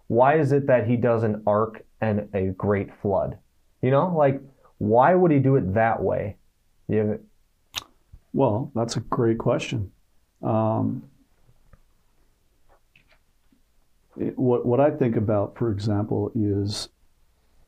Why 0.08 0.38
is 0.38 0.51
it 0.51 0.68
that 0.68 0.88
he 0.88 0.96
does 0.96 1.24
an 1.24 1.42
ark 1.48 1.84
and 2.01 2.30
a 2.36 2.48
great 2.51 2.94
flood? 3.01 3.39
You 3.82 3.89
know, 3.89 4.15
like 4.15 4.42
why 4.77 5.15
would 5.15 5.32
he 5.32 5.39
do 5.39 5.56
it 5.56 5.74
that 5.74 6.01
way? 6.01 6.38
You 6.88 7.20
Well, 8.36 8.70
that's 8.75 8.98
a 8.98 9.00
great 9.00 9.38
question. 9.38 9.94
Um, 10.42 11.04
it- 14.18 14.38
what 14.38 14.65
what 14.65 14.82
I 14.82 14.92
think 14.92 15.15
about, 15.15 15.56
for 15.58 15.72
example, 15.72 16.34
is 16.36 16.89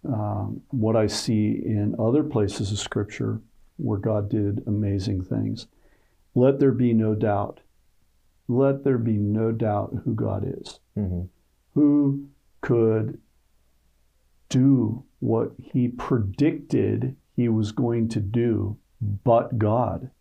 um, 0.03 0.61
what 0.71 0.97
I 0.97 1.07
see 1.07 1.51
in 1.65 1.95
other 1.97 2.21
places 2.21 2.71
of 2.73 2.79
Scripture 2.79 3.41
where 3.77 3.97
God 3.97 4.29
did 4.29 4.67
amazing 4.67 5.23
things. 5.23 5.67
Let 6.35 6.59
there 6.59 6.73
be 6.73 6.93
no 6.93 7.15
doubt. 7.15 7.61
Let 8.49 8.83
there 8.83 8.97
be 8.97 9.17
no 9.17 9.53
doubt 9.53 9.95
who 10.03 10.13
God 10.15 10.43
is. 10.45 10.81
Mhm. 10.97 11.29
Who 11.75 12.27
could 12.59 13.21
do 14.49 15.05
what 15.19 15.53
he 15.59 15.87
predicted 15.87 17.15
he 17.37 17.47
was 17.47 17.71
going 17.71 18.09
to 18.09 18.19
do 18.19 18.77
but 19.01 19.57
God? 19.57 20.11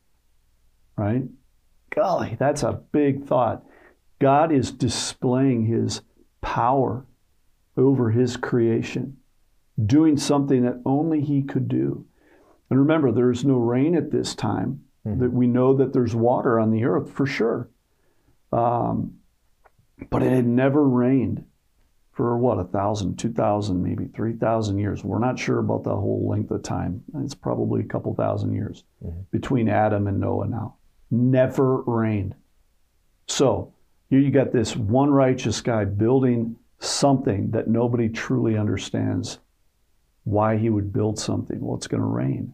Right? 0.96 1.24
Golly, 1.94 2.36
that's 2.38 2.62
a 2.62 2.80
big 2.92 3.24
thought. 3.26 3.64
God 4.18 4.52
is 4.52 4.72
displaying 4.72 5.66
his 5.66 6.00
power 6.40 7.06
over 7.76 8.10
his 8.10 8.36
creation, 8.36 9.18
doing 9.84 10.16
something 10.16 10.62
that 10.62 10.80
only 10.84 11.20
he 11.20 11.42
could 11.42 11.68
do. 11.68 12.06
And 12.70 12.78
remember, 12.78 13.12
there 13.12 13.30
is 13.30 13.44
no 13.44 13.56
rain 13.56 13.94
at 13.94 14.10
this 14.10 14.34
time. 14.34 14.82
That 15.20 15.32
we 15.32 15.46
know 15.46 15.76
that 15.76 15.92
there's 15.92 16.16
water 16.16 16.58
on 16.58 16.72
the 16.72 16.82
earth 16.82 17.12
for 17.12 17.26
sure. 17.26 17.70
Um, 18.50 19.18
but 20.10 20.20
it 20.20 20.32
had 20.32 20.46
never 20.46 20.82
rained 20.82 21.44
for 22.10 22.36
what, 22.36 22.58
a 22.58 22.64
thousand, 22.64 23.16
two 23.16 23.32
thousand, 23.32 23.84
maybe 23.84 24.06
three 24.06 24.32
thousand 24.32 24.78
years. 24.78 25.04
We're 25.04 25.20
not 25.20 25.38
sure 25.38 25.60
about 25.60 25.84
the 25.84 25.94
whole 25.94 26.28
length 26.28 26.50
of 26.50 26.64
time. 26.64 27.04
It's 27.18 27.36
probably 27.36 27.82
a 27.82 27.86
couple 27.86 28.16
thousand 28.16 28.54
years 28.54 28.82
between 29.30 29.68
Adam 29.68 30.08
and 30.08 30.18
Noah 30.18 30.48
now. 30.48 30.74
Never 31.10 31.82
rained. 31.82 32.34
So 33.28 33.72
here 34.10 34.20
you 34.20 34.30
got 34.30 34.52
this 34.52 34.76
one 34.76 35.10
righteous 35.10 35.60
guy 35.60 35.84
building 35.84 36.56
something 36.78 37.50
that 37.52 37.68
nobody 37.68 38.08
truly 38.08 38.56
understands 38.56 39.38
why 40.24 40.56
he 40.56 40.70
would 40.70 40.92
build 40.92 41.18
something. 41.18 41.60
Well, 41.60 41.76
it's 41.76 41.86
going 41.86 42.00
to 42.02 42.06
rain. 42.06 42.52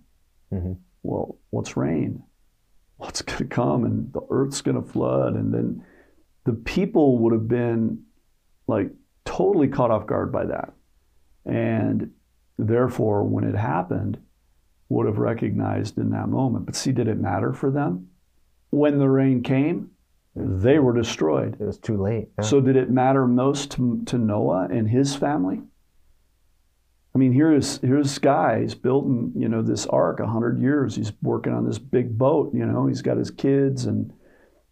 Mhm. 0.52 0.76
Well, 1.02 1.36
what's 1.50 1.76
rain? 1.76 2.22
What's 2.98 3.22
going 3.22 3.38
to 3.38 3.44
come 3.44 3.84
and 3.84 4.12
the 4.12 4.22
earth's 4.30 4.60
going 4.60 4.80
to 4.82 4.88
flood. 4.88 5.34
And 5.34 5.52
then 5.52 5.84
the 6.44 6.52
people 6.52 7.18
would 7.18 7.32
have 7.32 7.48
been 7.48 8.04
like 8.66 8.90
totally 9.24 9.68
caught 9.68 9.90
off 9.90 10.06
guard 10.06 10.30
by 10.32 10.44
that. 10.46 10.72
And 11.44 12.12
therefore, 12.58 13.24
when 13.24 13.44
it 13.44 13.56
happened, 13.56 14.18
would 14.88 15.06
have 15.06 15.18
recognized 15.18 15.96
in 15.98 16.10
that 16.10 16.28
moment. 16.28 16.66
But 16.66 16.76
see, 16.76 16.92
did 16.92 17.08
it 17.08 17.18
matter 17.18 17.52
for 17.52 17.70
them? 17.70 18.08
When 18.72 18.98
the 18.98 19.08
rain 19.08 19.42
came, 19.42 19.90
they 20.34 20.78
were 20.78 20.94
destroyed. 20.94 21.58
It 21.60 21.64
was 21.64 21.76
too 21.78 21.96
late. 22.02 22.30
Yeah. 22.38 22.44
So 22.44 22.60
did 22.60 22.74
it 22.74 22.90
matter 22.90 23.26
most 23.26 23.70
to, 23.72 24.02
to 24.06 24.16
Noah 24.16 24.68
and 24.70 24.88
his 24.88 25.14
family? 25.14 25.60
I 27.14 27.18
mean, 27.18 27.32
here's 27.32 27.76
here's 27.82 28.18
guys 28.18 28.74
building, 28.74 29.32
you 29.36 29.46
know, 29.46 29.60
this 29.60 29.86
ark 29.86 30.20
a 30.20 30.26
hundred 30.26 30.58
years. 30.62 30.96
He's 30.96 31.12
working 31.20 31.52
on 31.52 31.66
this 31.66 31.78
big 31.78 32.16
boat, 32.16 32.54
you 32.54 32.64
know. 32.64 32.86
He's 32.86 33.02
got 33.02 33.18
his 33.18 33.30
kids, 33.30 33.84
and 33.84 34.10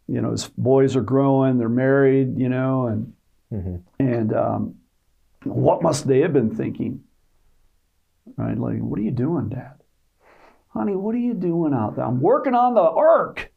you 0.08 0.22
know, 0.22 0.30
his 0.30 0.48
boys 0.48 0.96
are 0.96 1.02
growing. 1.02 1.58
They're 1.58 1.68
married, 1.68 2.38
you 2.38 2.48
know, 2.48 2.86
and 2.86 3.12
Mhm. 3.52 3.82
and 3.98 4.32
um, 4.32 4.74
what 5.44 5.82
must 5.82 6.06
they 6.08 6.20
have 6.20 6.32
been 6.32 6.54
thinking? 6.54 7.02
Right? 8.38 8.56
Like, 8.56 8.78
what 8.78 8.98
are 8.98 9.02
you 9.02 9.10
doing, 9.10 9.50
Dad? 9.50 9.74
Honey, 10.68 10.96
what 10.96 11.14
are 11.14 11.18
you 11.18 11.34
doing 11.34 11.74
out 11.74 11.96
there? 11.96 12.06
I'm 12.06 12.20
working 12.22 12.54
on 12.54 12.72
the 12.74 12.80
ark. 12.80 13.49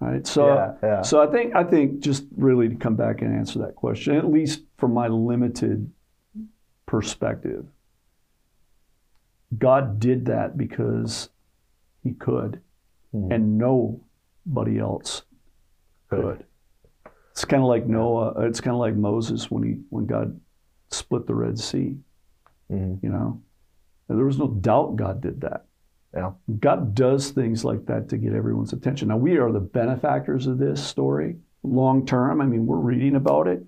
Right. 0.00 0.26
So 0.26 0.46
Yeah, 0.46 0.74
yeah. 0.82 1.02
so 1.02 1.22
I 1.22 1.26
think 1.30 1.54
I 1.54 1.64
think 1.64 2.00
just 2.00 2.24
really 2.36 2.68
to 2.68 2.74
come 2.76 2.96
back 2.96 3.22
and 3.22 3.34
answer 3.34 3.58
that 3.60 3.74
question, 3.76 4.16
at 4.16 4.30
least 4.30 4.62
from 4.78 4.92
my 4.94 5.08
limited 5.08 5.90
perspective, 6.86 7.66
God 9.58 9.98
did 10.00 10.26
that 10.26 10.56
because 10.56 11.28
He 12.02 12.12
could, 12.14 12.60
Mhm. 13.14 13.32
and 13.32 13.58
nobody 13.58 14.78
else 14.80 15.22
could. 16.10 16.44
It's 17.30 17.44
kind 17.44 17.62
of 17.62 17.68
like 17.68 17.86
Noah. 17.86 18.34
It's 18.46 18.60
kind 18.60 18.74
of 18.74 18.80
like 18.80 18.96
Moses 18.96 19.50
when 19.50 19.62
he 19.62 19.72
when 19.90 20.06
God 20.06 20.38
split 20.90 21.26
the 21.26 21.34
Red 21.34 21.58
Sea. 21.60 21.96
Mhm. 22.70 23.02
You 23.02 23.08
know, 23.10 23.40
and 24.08 24.18
there 24.18 24.26
was 24.26 24.38
no 24.38 24.48
doubt 24.48 24.96
God 24.96 25.20
did 25.20 25.40
that. 25.42 25.66
Yeah. 26.14 26.32
God 26.60 26.94
does 26.94 27.30
things 27.30 27.64
like 27.64 27.86
that 27.86 28.08
to 28.10 28.18
get 28.18 28.34
everyone's 28.34 28.72
attention. 28.72 29.08
Now, 29.08 29.16
we 29.16 29.38
are 29.38 29.50
the 29.50 29.60
benefactors 29.60 30.46
of 30.46 30.58
this 30.58 30.84
story 30.84 31.36
long 31.62 32.04
term. 32.04 32.40
I 32.40 32.44
mean, 32.44 32.66
we're 32.66 32.76
reading 32.76 33.16
about 33.16 33.46
it. 33.46 33.64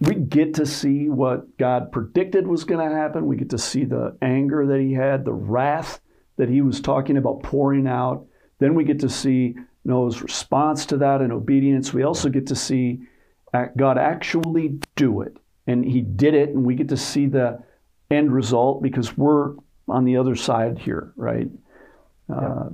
We 0.00 0.14
get 0.14 0.54
to 0.54 0.66
see 0.66 1.08
what 1.10 1.58
God 1.58 1.92
predicted 1.92 2.46
was 2.46 2.64
going 2.64 2.88
to 2.88 2.96
happen. 2.96 3.26
We 3.26 3.36
get 3.36 3.50
to 3.50 3.58
see 3.58 3.84
the 3.84 4.16
anger 4.22 4.66
that 4.66 4.80
he 4.80 4.94
had, 4.94 5.24
the 5.24 5.32
wrath 5.32 6.00
that 6.38 6.48
he 6.48 6.62
was 6.62 6.80
talking 6.80 7.18
about 7.18 7.42
pouring 7.42 7.86
out. 7.86 8.26
Then 8.58 8.74
we 8.74 8.84
get 8.84 9.00
to 9.00 9.10
see 9.10 9.56
Noah's 9.84 10.22
response 10.22 10.86
to 10.86 10.96
that 10.96 11.20
and 11.20 11.32
obedience. 11.32 11.92
We 11.92 12.02
also 12.02 12.30
get 12.30 12.46
to 12.46 12.56
see 12.56 13.02
God 13.76 13.98
actually 13.98 14.80
do 14.96 15.20
it. 15.20 15.36
And 15.66 15.84
he 15.84 16.00
did 16.00 16.34
it, 16.34 16.48
and 16.48 16.64
we 16.64 16.74
get 16.74 16.88
to 16.88 16.96
see 16.96 17.26
the 17.26 17.62
end 18.10 18.32
result 18.32 18.82
because 18.82 19.16
we're 19.16 19.54
on 19.90 20.04
the 20.04 20.16
other 20.16 20.36
side 20.36 20.78
here, 20.78 21.12
right? 21.16 21.48
Uh, 22.32 22.70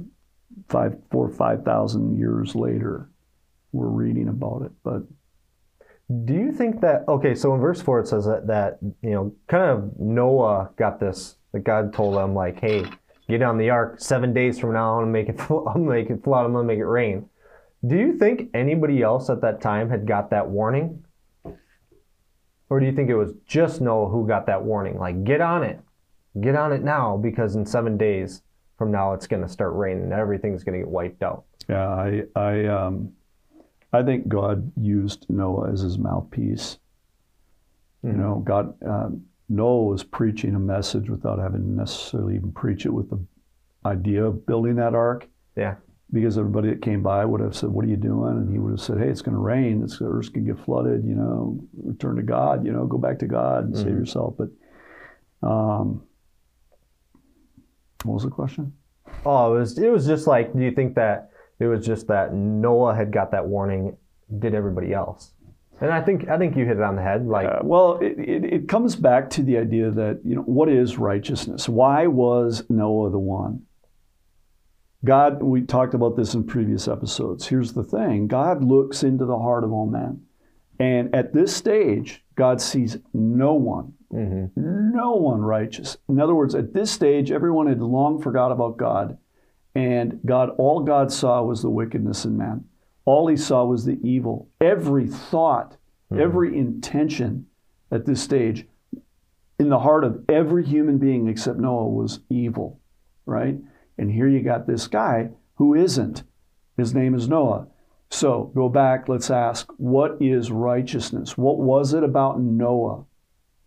five, 0.68 0.96
four, 1.10 1.28
five 1.28 1.64
thousand 1.64 2.18
years 2.18 2.54
later, 2.54 3.10
we're 3.72 3.88
reading 3.88 4.28
about 4.28 4.62
it. 4.62 4.72
But 4.84 5.02
Do 6.24 6.34
you 6.34 6.52
think 6.52 6.80
that 6.82 7.04
okay? 7.08 7.34
So 7.34 7.54
in 7.54 7.60
verse 7.60 7.82
four 7.82 8.00
it 8.00 8.08
says 8.08 8.26
that 8.26 8.46
that 8.46 8.78
you 9.02 9.10
know 9.10 9.34
kind 9.48 9.64
of 9.64 9.98
Noah 9.98 10.70
got 10.76 11.00
this. 11.00 11.36
That 11.52 11.60
God 11.64 11.92
told 11.92 12.16
him 12.16 12.34
like, 12.34 12.60
hey, 12.60 12.84
get 13.28 13.42
on 13.42 13.58
the 13.58 13.70
ark. 13.70 14.00
Seven 14.00 14.32
days 14.34 14.58
from 14.58 14.74
now, 14.74 14.94
I'm 14.94 15.00
gonna 15.02 15.12
make 15.12 15.28
it. 15.28 15.40
I'm 15.50 15.64
gonna 15.64 15.80
make 15.80 16.10
it 16.10 16.22
flood. 16.22 16.46
I'm 16.46 16.52
gonna 16.52 16.64
make 16.66 16.78
it 16.78 16.84
rain. 16.86 17.28
Do 17.86 17.96
you 17.96 18.18
think 18.18 18.50
anybody 18.54 19.02
else 19.02 19.30
at 19.30 19.40
that 19.42 19.60
time 19.60 19.90
had 19.90 20.06
got 20.06 20.30
that 20.30 20.48
warning? 20.48 21.04
Or 22.68 22.80
do 22.80 22.86
you 22.86 22.92
think 22.92 23.10
it 23.10 23.16
was 23.16 23.32
just 23.46 23.80
Noah 23.80 24.08
who 24.08 24.26
got 24.26 24.46
that 24.46 24.64
warning? 24.64 24.98
Like, 24.98 25.24
get 25.24 25.40
on 25.40 25.62
it. 25.62 25.80
Get 26.40 26.54
on 26.54 26.72
it 26.72 26.82
now 26.82 27.16
because 27.16 27.56
in 27.56 27.64
seven 27.66 27.96
days 27.96 28.42
from 28.78 28.90
now 28.90 29.12
it's 29.14 29.26
going 29.26 29.42
to 29.42 29.48
start 29.48 29.72
raining 29.74 30.04
and 30.04 30.12
everything's 30.12 30.64
going 30.64 30.78
to 30.78 30.84
get 30.84 30.88
wiped 30.90 31.22
out. 31.22 31.44
yeah, 31.68 31.88
I, 31.88 32.22
I, 32.36 32.66
um, 32.66 33.12
I 33.92 34.02
think 34.02 34.28
God 34.28 34.70
used 34.76 35.26
Noah 35.30 35.72
as 35.72 35.80
his 35.80 35.96
mouthpiece. 35.98 36.78
You 38.02 38.12
know, 38.12 38.42
God, 38.44 38.74
um, 38.86 39.24
Noah 39.48 39.84
was 39.84 40.04
preaching 40.04 40.54
a 40.54 40.58
message 40.60 41.08
without 41.10 41.38
having 41.40 41.62
to 41.62 41.70
necessarily 41.70 42.36
even 42.36 42.52
preach 42.52 42.86
it 42.86 42.90
with 42.90 43.10
the 43.10 43.18
idea 43.84 44.24
of 44.24 44.46
building 44.46 44.76
that 44.76 44.94
ark. 44.94 45.26
Yeah. 45.56 45.76
because 46.12 46.38
everybody 46.38 46.68
that 46.68 46.82
came 46.82 47.02
by 47.02 47.24
would 47.24 47.40
have 47.40 47.56
said, 47.56 47.70
"What 47.70 47.84
are 47.84 47.88
you 47.88 47.96
doing?" 47.96 48.36
And 48.36 48.52
he 48.52 48.58
would 48.60 48.70
have 48.72 48.80
said, 48.80 48.98
"Hey, 48.98 49.08
it's 49.08 49.22
going 49.22 49.34
to 49.34 49.40
rain. 49.40 49.82
It's, 49.82 49.98
the 49.98 50.04
earth's 50.06 50.28
going 50.28 50.46
to 50.46 50.52
get 50.54 50.64
flooded. 50.64 51.04
You 51.04 51.14
know, 51.16 51.58
return 51.82 52.14
to 52.16 52.22
God. 52.22 52.64
You 52.64 52.72
know, 52.72 52.86
go 52.86 52.98
back 52.98 53.18
to 53.20 53.26
God 53.26 53.64
and 53.64 53.76
save 53.76 53.86
Mhm. 53.86 53.98
yourself." 54.00 54.34
But 54.38 54.50
um, 55.48 56.02
what 58.06 58.14
was 58.14 58.22
the 58.24 58.30
question? 58.30 58.72
Oh, 59.24 59.56
it 59.56 59.58
was 59.58 59.78
it 59.78 59.90
was 59.90 60.06
just 60.06 60.26
like, 60.26 60.52
do 60.52 60.62
you 60.62 60.72
think 60.72 60.94
that 60.94 61.30
It 61.58 61.66
was 61.66 61.86
just 61.86 62.06
that 62.08 62.34
Noah 62.34 62.94
had 62.94 63.10
got 63.10 63.30
that 63.30 63.46
warning, 63.46 63.96
did 64.38 64.54
everybody 64.54 64.92
else. 64.92 65.32
And 65.80 65.90
I 65.90 66.00
think 66.02 66.28
I 66.28 66.38
think 66.38 66.56
you 66.56 66.64
hit 66.64 66.76
it 66.78 66.82
on 66.82 66.96
the 66.96 67.02
head. 67.02 67.26
Like, 67.26 67.48
Uh, 67.48 67.60
well, 67.62 67.98
it, 67.98 68.18
it, 68.18 68.44
it 68.44 68.68
comes 68.68 68.96
back 68.96 69.30
to 69.30 69.42
the 69.42 69.58
idea 69.58 69.90
that, 69.90 70.20
you 70.24 70.34
know, 70.34 70.42
what 70.42 70.68
is 70.68 70.98
righteousness? 70.98 71.68
Why 71.68 72.06
was 72.06 72.64
Noah 72.68 73.10
the 73.10 73.18
one? 73.18 73.62
God, 75.04 75.42
we 75.42 75.62
talked 75.62 75.94
about 75.94 76.16
this 76.16 76.34
in 76.34 76.44
previous 76.44 76.88
episodes. 76.88 77.46
Here's 77.46 77.72
the 77.74 77.84
thing 77.84 78.26
God 78.26 78.64
looks 78.64 79.02
into 79.02 79.24
the 79.26 79.38
heart 79.38 79.64
of 79.64 79.72
all 79.72 79.86
men. 79.86 80.22
And 80.78 81.14
at 81.14 81.32
this 81.32 81.54
stage, 81.56 82.24
God 82.34 82.60
sees 82.60 82.98
no 83.14 83.54
one, 83.54 83.94
mhm. 84.12 84.50
no 84.56 85.12
one 85.12 85.40
righteous. 85.40 85.96
In 86.08 86.20
other 86.20 86.34
words, 86.34 86.54
at 86.54 86.72
this 86.72 86.90
stage, 86.90 87.30
everyone 87.30 87.66
had 87.66 87.80
long 87.80 88.20
forgot 88.20 88.52
about 88.52 88.76
God. 88.76 89.18
And 89.74 90.20
God, 90.24 90.50
all 90.56 90.80
God 90.80 91.12
saw 91.12 91.42
was 91.42 91.62
the 91.62 91.70
wickedness 91.70 92.24
in 92.24 92.36
man. 92.36 92.64
All 93.04 93.28
he 93.28 93.36
saw 93.36 93.64
was 93.64 93.84
the 93.84 93.98
evil. 94.02 94.48
Every 94.60 95.06
thought, 95.06 95.76
every 96.10 96.56
intention 96.56 97.46
at 97.90 98.06
this 98.06 98.22
stage 98.22 98.66
in 99.58 99.68
the 99.68 99.78
heart 99.78 100.04
of 100.04 100.24
every 100.28 100.64
human 100.64 100.98
being 100.98 101.28
except 101.28 101.58
Noah 101.58 101.88
was 101.88 102.20
evil, 102.28 102.80
right? 103.24 103.56
And 103.98 104.10
here 104.10 104.28
you 104.28 104.40
got 104.42 104.66
this 104.66 104.86
guy 104.86 105.30
who 105.54 105.74
isn't. 105.74 106.24
His 106.76 106.94
name 106.94 107.14
is 107.14 107.28
Noah. 107.28 107.68
So 108.10 108.52
go 108.54 108.68
back, 108.68 109.08
let's 109.08 109.30
ask, 109.30 109.70
what 109.78 110.18
is 110.20 110.50
righteousness? 110.50 111.36
What 111.36 111.58
was 111.58 111.94
it 111.94 112.04
about 112.04 112.40
Noah 112.40 113.04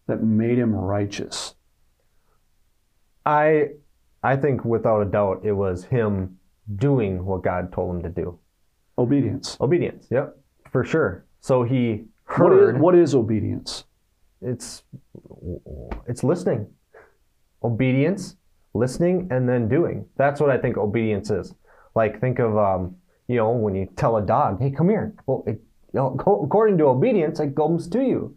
that 0.10 0.22
made 0.24 0.58
him 0.58 0.76
righteous? 0.76 1.56
I 3.26 3.70
I 4.24 4.36
think 4.36 4.66
without 4.66 5.02
a 5.02 5.06
doubt 5.06 5.42
it 5.44 5.54
was 5.54 5.86
him 5.86 6.38
doing 6.76 7.26
what 7.26 7.44
God 7.44 7.72
told 7.72 7.96
him 7.96 8.04
to 8.04 8.10
do. 8.10 8.38
Obedience. 8.98 9.58
Obedience. 9.62 10.08
Yep, 10.12 10.38
for 10.72 10.84
sure. 10.84 11.26
So 11.40 11.64
he 11.64 12.06
What 12.38 12.52
is, 12.54 12.60
heard. 12.60 12.80
what 12.82 12.96
is 12.96 13.16
obedience? 13.16 13.86
It's 14.42 14.84
it's 16.08 16.24
listening, 16.24 16.68
obedience, 17.64 18.36
listening, 18.74 19.28
and 19.32 19.48
then 19.48 19.68
doing. 19.70 20.06
That's 20.18 20.40
what 20.42 20.50
I 20.50 20.58
think 20.58 20.78
obedience 20.78 21.30
is. 21.30 21.54
Like 21.96 22.20
think 22.22 22.40
of 22.40 22.58
um, 22.58 22.96
you 23.28 23.38
know 23.38 23.52
when 23.52 23.76
you 23.76 23.88
tell 23.96 24.18
a 24.18 24.22
dog, 24.22 24.62
"Hey, 24.62 24.72
come 24.72 24.90
here." 24.90 25.14
Well, 25.26 25.44
it, 25.48 25.62
you 25.94 26.00
know, 26.00 26.16
according 26.20 26.78
to 26.80 26.86
obedience, 26.86 27.40
it 27.40 27.56
comes 27.56 27.88
to 27.90 28.00
you. 28.02 28.36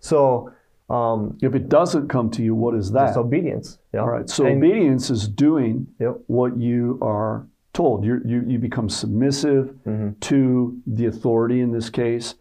So 0.00 0.50
um, 0.90 1.38
If 1.42 1.54
it 1.54 1.68
doesn't 1.68 2.08
come 2.08 2.30
to 2.30 2.42
you, 2.42 2.54
what 2.54 2.74
is 2.74 2.92
that? 2.92 3.06
just 3.06 3.18
obedience. 3.18 3.78
Yeah. 3.92 4.00
All 4.00 4.08
right. 4.10 4.28
So 4.28 4.44
And- 4.46 4.58
obedience 4.62 5.10
is 5.10 5.26
doing 5.28 5.86
Yep. 5.98 6.20
what 6.26 6.56
you 6.58 6.98
are 7.00 7.46
told. 7.72 8.04
You're, 8.04 8.24
you 8.26 8.42
you 8.46 8.58
become 8.58 8.88
submissive 8.88 9.74
Mhm. 9.86 10.20
to 10.20 10.76
the 10.86 11.06
authority 11.06 11.60
in 11.60 11.72
this 11.72 11.90
case. 11.90 12.34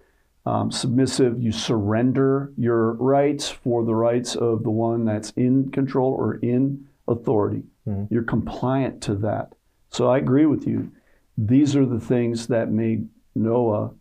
Um, 0.45 0.71
submissive, 0.71 1.41
you 1.41 1.51
surrender 1.51 2.51
your 2.57 2.93
rights 2.93 3.50
for 3.50 3.83
the 3.85 3.95
rights 3.95 4.35
of 4.35 4.63
the 4.63 4.69
one 4.71 5.05
that's 5.05 5.31
in 5.31 5.69
control 5.71 6.12
or 6.12 6.35
in 6.35 6.85
authority. 7.07 7.63
Mhm. 7.88 8.07
You're 8.12 8.23
compliant 8.23 9.01
to 9.03 9.15
that. 9.15 9.53
So 9.89 10.07
I 10.07 10.17
agree 10.17 10.45
with 10.45 10.67
you. 10.67 10.89
These 11.38 11.75
are 11.75 11.85
the 11.85 12.00
things 12.00 12.47
that 12.47 12.71
made 12.71 13.07
Noah 13.35 13.91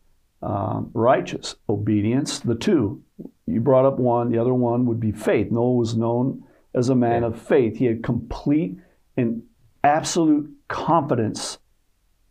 um, 0.42 0.90
righteous. 0.94 1.56
Obedience, 1.68 2.40
the 2.40 2.54
two. 2.54 3.02
You 3.46 3.60
brought 3.60 3.84
up 3.84 3.98
one, 3.98 4.30
the 4.30 4.38
other 4.38 4.54
one 4.54 4.86
would 4.86 5.00
be 5.00 5.12
faith. 5.12 5.50
Noah 5.50 5.74
was 5.74 5.96
known 5.96 6.44
as 6.74 6.88
a 6.88 6.94
man 6.94 7.22
Yeah. 7.22 7.28
of 7.28 7.38
faith. 7.40 7.76
He 7.76 7.84
had 7.86 8.02
complete 8.02 8.78
and 9.16 9.42
absolute 9.84 10.50
confidence, 10.68 11.58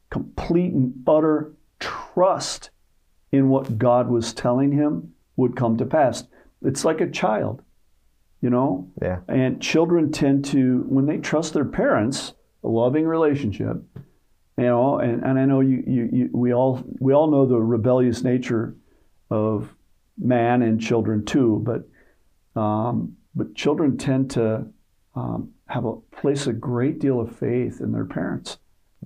complete 0.10 0.74
and 0.74 0.94
utter 1.08 1.54
trust 1.80 2.70
in 3.32 3.50
what 3.50 3.78
God 3.78 4.10
was 4.10 4.34
telling 4.34 4.72
him 4.72 5.14
would 5.36 5.56
come 5.56 5.78
to 5.78 5.86
pass. 5.86 6.24
It's 6.64 6.84
like 6.86 7.02
a 7.02 7.10
child, 7.10 7.62
you 8.42 8.50
know? 8.50 8.90
Yeah. 9.02 9.20
And 9.28 9.62
children 9.62 10.12
tend 10.12 10.46
to, 10.46 10.86
when 10.88 11.06
they 11.06 11.18
trust 11.18 11.54
their 11.54 11.66
parents, 11.66 12.34
a 12.64 12.68
loving 12.68 13.06
relationship, 13.06 13.78
you 14.62 14.68
know, 14.68 15.00
and, 15.00 15.24
and 15.24 15.40
I 15.40 15.46
know 15.46 15.60
you, 15.62 15.84
you, 15.88 16.10
you 16.12 16.30
we 16.32 16.54
all 16.54 16.84
we 17.00 17.14
all 17.14 17.30
know 17.30 17.46
the 17.46 17.60
rebellious 17.60 18.24
nature 18.24 18.76
of 19.30 19.74
man 20.18 20.62
and 20.62 20.80
children 20.80 21.26
too, 21.26 21.64
but 21.66 22.62
um, 22.62 23.16
but 23.34 23.56
children 23.56 23.98
tend 23.98 24.32
to 24.32 24.66
um, 25.16 25.52
have 25.68 25.86
a 25.86 25.96
place 26.12 26.48
a 26.48 26.54
great 26.54 27.00
deal 27.00 27.20
of 27.20 27.36
faith 27.36 27.82
in 27.82 27.92
their 27.92 28.06
parents. 28.06 28.58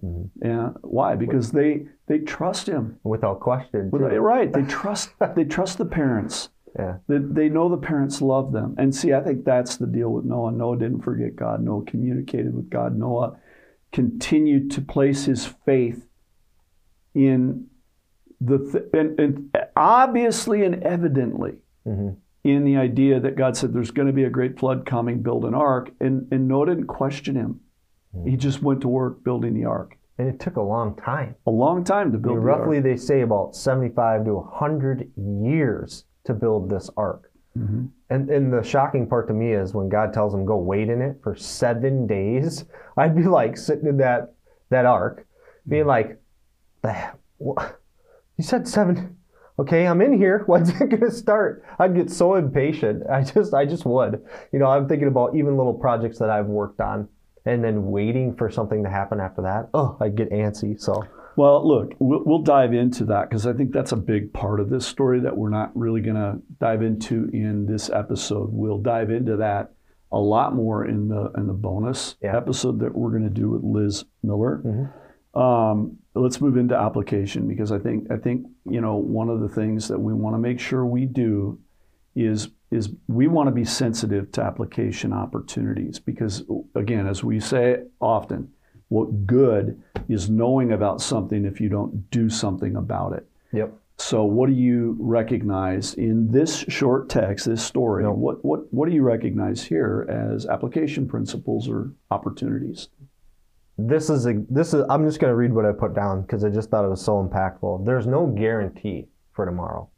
Mhm. 0.04 0.30
And 0.41 0.76
why? 0.82 1.15
Because 1.15 1.52
they 1.52 1.88
they 2.08 2.20
trust 2.20 2.68
him. 2.68 3.00
Without 3.04 3.39
question. 3.39 3.91
Too. 3.91 3.98
Right? 3.98 4.52
They 4.52 4.63
trust 4.68 5.12
they 5.36 5.46
trust 5.46 5.78
the 5.78 5.86
parents. 5.86 6.50
Yeah. 6.78 6.98
They, 7.08 7.20
they 7.20 7.50
know 7.50 7.70
the 7.70 7.78
parents 7.78 8.22
love 8.22 8.52
them. 8.52 8.76
And 8.78 8.94
see, 8.94 9.13
I 9.13 9.22
think 9.22 9.46
that's 9.46 9.78
the 9.78 9.88
deal 9.88 10.10
with 10.10 10.26
Noah. 10.26 10.52
Noah 10.52 10.78
didn't 10.78 11.04
forget 11.04 11.38
God. 11.38 11.63
Noah 11.63 11.86
communicated 11.86 12.54
with 12.54 12.70
God. 12.70 12.98
Noah 12.98 13.38
continued 14.00 14.70
to 14.72 14.82
place 14.82 15.24
his 15.24 15.46
faith 15.46 16.06
in 17.14 17.66
the 18.42 18.58
th- 18.58 18.84
and, 18.94 19.18
and 19.18 19.58
obviously 19.78 20.66
and 20.66 20.84
evidently 20.84 21.54
Mhm. 21.88 22.18
in 22.44 22.66
the 22.66 22.76
idea 22.76 23.22
that 23.22 23.38
God 23.38 23.56
said 23.56 23.72
there's 23.74 23.92
going 23.92 24.08
to 24.08 24.14
be 24.14 24.26
a 24.26 24.30
great 24.30 24.60
flood 24.60 24.86
coming, 24.86 25.22
build 25.22 25.46
an 25.46 25.54
ark, 25.54 25.92
and, 26.02 26.28
and 26.30 26.46
Noah 26.46 26.66
didn't 26.66 26.88
question 26.88 27.36
him. 27.36 27.62
He 28.26 28.36
just 28.36 28.62
went 28.62 28.82
to 28.82 28.88
work 28.90 29.24
building 29.24 29.54
the 29.54 29.64
ark. 29.66 29.98
And 30.18 30.28
it 30.28 30.40
took 30.42 30.56
a 30.58 30.62
long 30.62 30.96
time. 30.96 31.36
A 31.48 31.52
long 31.52 31.84
time 31.86 32.12
to 32.12 32.18
I 32.18 32.22
build 32.22 32.36
mean, 32.38 32.46
the 32.46 32.52
ark. 32.52 32.60
roughly, 32.62 32.80
they 32.82 32.96
say 32.98 33.22
about 33.22 33.56
75 33.56 34.26
to 34.26 34.34
100 34.36 35.12
years 35.18 36.04
to 36.26 36.34
build 36.34 36.70
this 36.70 36.90
ark. 36.98 37.32
Mhm. 37.58 37.89
And, 38.10 38.30
and 38.30 38.52
the 38.54 38.62
shocking 38.63 39.08
part 39.08 39.28
to 39.30 39.34
me 39.34 39.54
is 39.54 39.74
when 39.74 39.89
God 39.89 40.13
tells 40.13 40.34
him 40.34 40.46
go 40.46 40.58
wait 40.58 40.89
in 40.89 41.02
it 41.02 41.18
for 41.24 41.36
seven 41.36 42.06
days. 42.06 42.65
I'd 42.98 43.15
be 43.15 43.24
like 43.24 43.58
sitting 43.58 43.88
in 43.88 43.98
that 43.98 44.34
that 44.70 44.86
ark, 44.86 45.26
being 45.68 45.86
like, 45.86 46.20
"The 46.82 46.94
he- 46.94 47.18
what? 47.38 47.80
You 48.38 48.44
said 48.44 48.68
seven? 48.68 49.18
Okay, 49.58 49.88
I'm 49.88 50.02
in 50.02 50.13
here. 50.18 50.39
When's 50.48 50.70
it 50.82 50.89
gonna 50.89 51.12
start?" 51.12 51.63
I'd 51.80 51.96
get 51.96 52.10
so 52.12 52.36
impatient. 52.36 53.04
I 53.10 53.24
just 53.24 53.54
I 53.54 53.65
just 53.65 53.86
would. 53.86 54.24
You 54.52 54.60
know, 54.60 54.68
I'm 54.68 54.88
thinking 54.88 55.08
about 55.08 55.36
even 55.36 55.56
little 55.58 55.74
projects 55.74 56.20
that 56.20 56.30
I've 56.30 56.48
worked 56.48 56.82
on, 56.82 57.08
and 57.46 57.63
then 57.63 57.89
waiting 57.89 58.36
for 58.36 58.50
something 58.50 58.84
to 58.84 58.89
happen 58.89 59.20
after 59.22 59.41
that. 59.44 59.70
Oh, 59.74 59.98
I 60.02 60.10
get 60.10 60.30
antsy. 60.32 60.80
So 60.80 61.04
Well, 61.38 61.67
look, 61.67 61.93
we'll, 62.00 62.24
we'll 62.26 62.41
dive 62.43 62.74
into 62.74 63.06
that 63.06 63.30
because 63.30 63.45
I 63.45 63.54
think 63.54 63.71
that's 63.74 63.91
a 63.91 63.98
big 63.98 64.32
part 64.34 64.60
of 64.60 64.69
this 64.69 64.86
story 64.86 65.19
that 65.21 65.36
we're 65.36 65.50
not 65.50 65.76
really 65.76 66.02
going 66.02 66.15
to 66.15 66.39
dive 66.60 66.82
into 66.82 67.30
in 67.34 67.65
this 67.65 67.89
episode. 67.89 68.50
We'll 68.52 68.78
dive 68.78 69.10
into 69.12 69.38
that 69.38 69.71
a 70.12 70.19
lot 70.19 70.56
more 70.56 70.86
in 70.86 71.10
the 71.10 71.32
in 71.36 71.48
the 71.48 71.54
bonus 71.54 72.15
Yeah. 72.21 72.38
episode 72.38 72.80
that 72.80 72.95
we're 72.95 73.10
going 73.10 73.24
to 73.24 73.30
do 73.30 73.50
with 73.50 73.63
Liz 73.63 74.06
Miller. 74.24 74.62
Mhm. 74.63 74.91
Um, 75.39 75.98
let's 76.13 76.39
move 76.39 76.56
into 76.56 76.76
application 76.76 77.48
because 77.48 77.71
I 77.74 77.80
think 77.80 78.10
I 78.10 78.15
think 78.17 78.45
you 78.69 78.80
know 78.80 78.95
one 78.95 79.30
of 79.30 79.41
the 79.41 79.50
things 79.50 79.89
that 79.89 80.00
we 80.00 80.13
want 80.13 80.36
to 80.36 80.39
make 80.39 80.60
sure 80.60 80.86
we 80.86 81.06
do 81.06 81.60
is 82.15 82.50
is 82.71 82.95
we 83.08 83.28
want 83.28 83.48
to 83.48 83.52
be 83.54 83.65
sensitive 83.65 84.32
to 84.34 84.41
application 84.41 85.12
opportunities 85.12 86.00
because 86.00 86.43
again, 86.76 87.08
as 87.08 87.24
we 87.24 87.39
say 87.41 87.84
often, 88.00 88.50
what 88.89 89.26
good 89.26 89.82
is 90.08 90.30
knowing 90.30 90.71
about 90.71 91.02
something 91.02 91.45
if 91.45 91.60
you 91.60 91.69
don't 91.69 92.10
do 92.12 92.30
something 92.30 92.76
about 92.76 93.13
it. 93.13 93.28
yep. 93.52 93.74
So, 93.98 94.26
what 94.26 94.48
do 94.50 94.56
you 94.56 94.98
recognize 95.00 95.93
in 95.93 96.30
this 96.30 96.65
short 96.67 97.10
text, 97.10 97.45
this 97.45 97.63
story? 97.63 98.04
Yeah. 98.04 98.10
What 98.10 98.43
what 98.43 98.74
what 98.74 98.89
do 98.89 98.95
you 98.95 99.04
recognize 99.04 99.63
here 99.63 100.06
as 100.10 100.45
application 100.45 101.08
principles 101.08 101.69
or 101.69 101.93
opportunities? 102.12 102.89
This 103.78 104.10
is 104.10 104.26
a 104.26 104.43
this 104.50 104.74
is 104.74 104.84
I'm 104.89 105.06
just 105.06 105.19
going 105.19 105.32
to 105.32 105.36
read 105.36 105.54
what 105.54 105.65
I 105.65 105.71
put 105.71 105.95
down 105.95 106.24
because 106.24 106.43
I 106.43 106.50
just 106.50 106.69
thought 106.69 106.84
it 106.84 106.89
was 106.89 107.04
so 107.04 107.24
impactful. 107.24 107.86
There's 107.86 108.06
no 108.06 108.28
guarantee 108.28 109.08
for 109.32 109.45
tomorrow. 109.45 109.89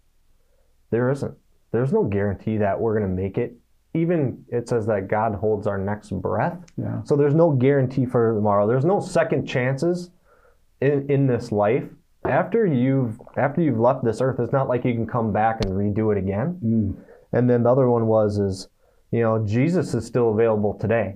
There 0.92 1.10
isn't. 1.10 1.36
There's 1.72 1.92
no 1.92 2.04
guarantee 2.04 2.58
that 2.58 2.80
we're 2.80 2.98
going 2.98 3.10
to 3.10 3.22
make 3.22 3.38
it. 3.38 3.56
Even 3.98 4.46
it 4.50 4.70
says 4.70 4.86
that 4.88 5.08
God 5.08 5.36
holds 5.36 5.68
our 5.68 5.78
next 5.78 6.12
breath. 6.22 6.58
Yeah. 6.78 7.04
So 7.04 7.16
there's 7.16 7.36
no 7.36 7.52
guarantee 7.52 8.06
for 8.06 8.36
tomorrow. 8.36 8.68
There's 8.68 8.86
no 8.86 9.00
second 9.00 9.48
chances 9.48 10.12
in, 10.82 11.10
in 11.10 11.28
this 11.28 11.52
life. 11.52 11.84
After 12.26 12.66
you've 12.66 13.20
after 13.38 13.62
you've 13.62 13.80
left 13.80 14.04
this 14.04 14.22
earth, 14.22 14.40
it's 14.40 14.54
not 14.54 14.68
like 14.68 14.86
you 14.86 14.94
can 14.94 15.08
come 15.08 15.32
back 15.32 15.64
and 15.64 15.74
redo 15.74 16.12
it 16.12 16.18
again. 16.18 16.60
Mm. 16.64 16.96
And 17.34 17.50
then 17.50 17.64
the 17.64 17.70
other 17.70 17.90
one 17.90 18.08
was 18.08 18.38
is, 18.38 18.70
you 19.12 19.22
know, 19.22 19.46
Jesus 19.46 19.94
is 19.94 20.06
still 20.06 20.32
available 20.32 20.74
today. 20.74 21.16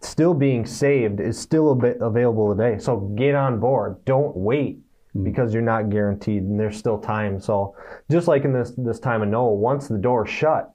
Still 0.00 0.34
being 0.34 0.66
saved 0.66 1.20
is 1.20 1.38
still 1.38 1.72
a 1.72 1.76
bit 1.76 1.98
available 2.00 2.54
today. 2.54 2.78
So 2.78 2.98
get 3.16 3.34
on 3.34 3.60
board. 3.60 4.04
Don't 4.04 4.36
wait 4.36 4.80
because 5.22 5.52
you're 5.52 5.62
not 5.62 5.90
guaranteed 5.90 6.42
and 6.42 6.58
there's 6.58 6.76
still 6.76 6.98
time. 6.98 7.40
So 7.40 7.74
just 8.10 8.28
like 8.28 8.44
in 8.44 8.52
this 8.52 8.72
this 8.76 9.00
time 9.00 9.22
of 9.22 9.28
Noah, 9.28 9.54
once 9.54 9.88
the 9.88 9.98
door's 9.98 10.30
shut, 10.30 10.72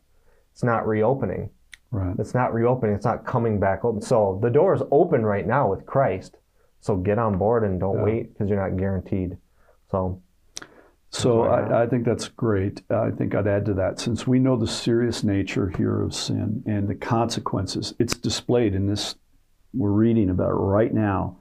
it's 0.56 0.64
not 0.64 0.88
reopening. 0.88 1.50
Right. 1.92 2.16
It's 2.18 2.34
not 2.34 2.54
reopening. 2.54 2.96
It's 2.96 3.04
not 3.04 3.26
coming 3.26 3.60
back 3.60 3.84
open. 3.84 4.02
So 4.02 4.40
the 4.42 4.50
door 4.50 4.74
is 4.74 4.82
open 4.90 5.26
right 5.26 5.46
now 5.46 5.70
with 5.70 5.86
Christ. 5.86 6.38
So 6.80 6.96
get 6.96 7.20
on 7.20 7.38
board 7.38 7.66
and 7.66 7.78
don't 7.78 7.98
Yeah. 7.98 8.04
wait 8.06 8.32
because 8.34 8.48
you're 8.50 8.62
not 8.70 8.78
guaranteed. 8.78 9.38
So 9.92 10.22
So 11.10 11.42
I, 11.44 11.84
I 11.84 11.88
think 11.88 12.06
that's 12.06 12.30
great. 12.30 12.84
I 12.90 13.12
think 13.12 13.36
I'd 13.36 13.48
add 13.48 13.66
to 13.66 13.74
that 13.74 14.00
since 14.00 14.26
we 14.26 14.40
know 14.40 14.56
the 14.56 14.66
serious 14.68 15.26
nature 15.26 15.68
here 15.78 16.02
of 16.02 16.14
sin 16.14 16.64
and 16.66 16.88
the 16.88 16.96
consequences, 16.96 17.94
it's 18.00 18.16
displayed 18.18 18.74
in 18.76 18.88
this 18.88 19.16
we're 19.74 19.92
reading 19.92 20.30
about 20.30 20.52
right 20.54 20.94
now. 20.94 21.36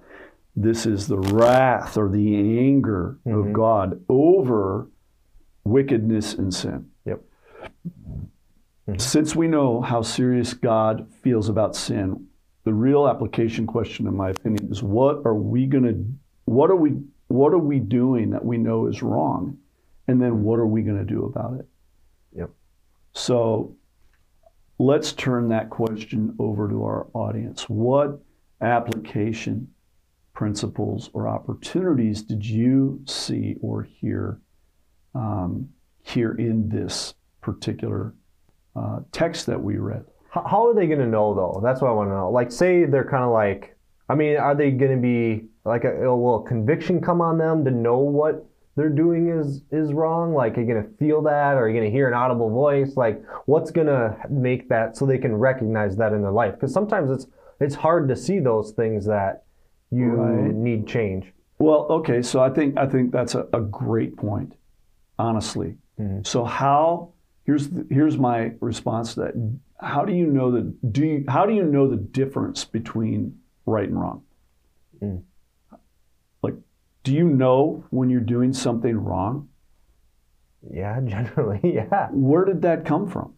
This 0.56 0.86
is 0.86 1.06
the 1.06 1.18
wrath 1.18 1.96
or 1.96 2.08
the 2.08 2.36
anger 2.58 3.18
of 3.26 3.46
Mhm. 3.46 3.52
God 3.52 4.00
over 4.08 4.88
wickedness 5.64 6.34
and 6.34 6.52
sin. 6.52 6.86
Yep. 7.04 7.20
Mhm. 8.88 9.00
Since 9.00 9.34
we 9.34 9.48
know 9.48 9.80
how 9.80 10.02
serious 10.02 10.52
God 10.52 11.10
feels 11.22 11.48
about 11.48 11.74
sin, 11.74 12.26
the 12.64 12.74
real 12.74 13.08
application 13.08 13.66
question, 13.66 14.06
in 14.06 14.16
my 14.16 14.30
opinion, 14.30 14.70
is 14.70 14.82
what 14.82 15.24
are 15.24 15.34
we 15.34 15.66
going 15.66 15.84
to, 15.84 16.04
what 16.44 16.70
are 16.70 16.76
we, 16.76 17.02
what 17.28 17.52
are 17.52 17.58
we 17.58 17.78
doing 17.78 18.30
that 18.30 18.44
we 18.44 18.58
know 18.58 18.86
is 18.86 19.02
wrong, 19.02 19.58
and 20.06 20.20
then 20.20 20.42
what 20.42 20.58
are 20.58 20.66
we 20.66 20.82
going 20.82 20.98
to 20.98 21.04
do 21.04 21.24
about 21.24 21.58
it? 21.58 21.66
Yep. 22.32 22.50
So, 23.12 23.76
let's 24.78 25.12
turn 25.12 25.48
that 25.48 25.70
question 25.70 26.34
over 26.38 26.68
to 26.68 26.84
our 26.84 27.06
audience. 27.14 27.68
What 27.68 28.20
application, 28.60 29.68
principles, 30.34 31.10
or 31.12 31.28
opportunities 31.28 32.22
did 32.22 32.44
you 32.44 33.00
see 33.06 33.56
or 33.60 33.82
hear 33.82 34.40
um, 35.14 35.70
here 36.02 36.32
in 36.32 36.68
this 36.68 37.14
particular 37.40 38.14
uh, 38.76 39.00
text 39.12 39.46
that 39.46 39.62
we 39.62 39.76
read? 39.76 40.04
How, 40.30 40.68
are 40.68 40.74
they 40.74 40.86
going 40.86 40.98
to 40.98 41.06
know 41.06 41.34
though? 41.34 41.60
That's 41.62 41.80
what 41.80 41.88
I 41.90 41.92
want 41.92 42.10
to 42.10 42.14
know. 42.14 42.30
Like, 42.30 42.50
say 42.50 42.84
they're 42.86 43.08
kind 43.08 43.22
of 43.24 43.30
like, 43.30 43.76
I 44.08 44.14
mean, 44.14 44.36
are 44.36 44.54
they 44.54 44.70
going 44.72 44.90
to 44.90 45.00
be 45.00 45.46
like 45.64 45.84
a, 45.84 46.06
a 46.08 46.16
will 46.16 46.40
conviction 46.40 47.00
come 47.00 47.20
on 47.20 47.38
them 47.38 47.64
to 47.64 47.70
know 47.70 47.98
what 47.98 48.44
they're 48.76 48.88
doing 48.88 49.28
is 49.28 49.62
is 49.70 49.92
wrong? 49.92 50.34
Like, 50.34 50.58
are 50.58 50.62
you 50.62 50.66
going 50.66 50.82
to 50.82 50.90
feel 50.98 51.22
that, 51.22 51.54
or 51.54 51.60
are 51.60 51.68
you 51.68 51.74
going 51.78 51.88
to 51.90 51.96
hear 51.96 52.08
an 52.08 52.14
audible 52.14 52.50
voice? 52.50 52.96
Like, 52.96 53.22
what's 53.46 53.70
going 53.70 53.86
to 53.86 54.16
make 54.28 54.68
that 54.70 54.96
so 54.96 55.06
they 55.06 55.18
can 55.18 55.34
recognize 55.36 55.96
that 55.98 56.12
in 56.12 56.22
their 56.22 56.32
life? 56.32 56.54
Because 56.54 56.72
sometimes 56.72 57.10
it's 57.12 57.26
it's 57.60 57.76
hard 57.76 58.08
to 58.08 58.16
see 58.16 58.40
those 58.40 58.72
things 58.72 59.06
that 59.06 59.44
you 59.92 60.06
Right. 60.14 60.52
need 60.52 60.88
change. 60.88 61.32
Well, 61.60 61.86
okay, 61.88 62.20
so 62.20 62.40
I 62.40 62.50
think 62.50 62.76
I 62.76 62.86
think 62.86 63.12
that's 63.12 63.36
a, 63.36 63.46
a 63.52 63.60
great 63.60 64.16
point, 64.16 64.56
honestly. 65.18 65.76
Mhm. 66.00 66.26
So 66.26 66.42
how 66.42 67.13
here's 67.44 67.68
the, 67.68 67.86
here's 67.90 68.18
my 68.18 68.52
response 68.60 69.14
to 69.14 69.20
that. 69.20 69.58
How 69.80 70.04
do 70.04 70.12
you 70.12 70.26
know 70.26 70.50
the 70.50 70.74
do 70.90 71.04
you, 71.04 71.24
how 71.28 71.46
do 71.46 71.54
you 71.54 71.64
know 71.64 71.88
the 71.88 71.96
difference 71.96 72.64
between 72.64 73.38
right 73.66 73.88
and 73.88 74.00
wrong? 74.00 74.22
Mm. 75.02 75.22
Like, 76.42 76.54
do 77.02 77.12
you 77.12 77.24
know 77.24 77.84
when 77.90 78.10
you're 78.10 78.20
doing 78.20 78.52
something 78.52 78.96
wrong? 78.96 79.48
Yeah, 80.72 81.00
generally, 81.04 81.60
yeah. 81.62 82.08
Where 82.10 82.44
did 82.44 82.62
that 82.62 82.84
come 82.84 83.08
from? 83.08 83.34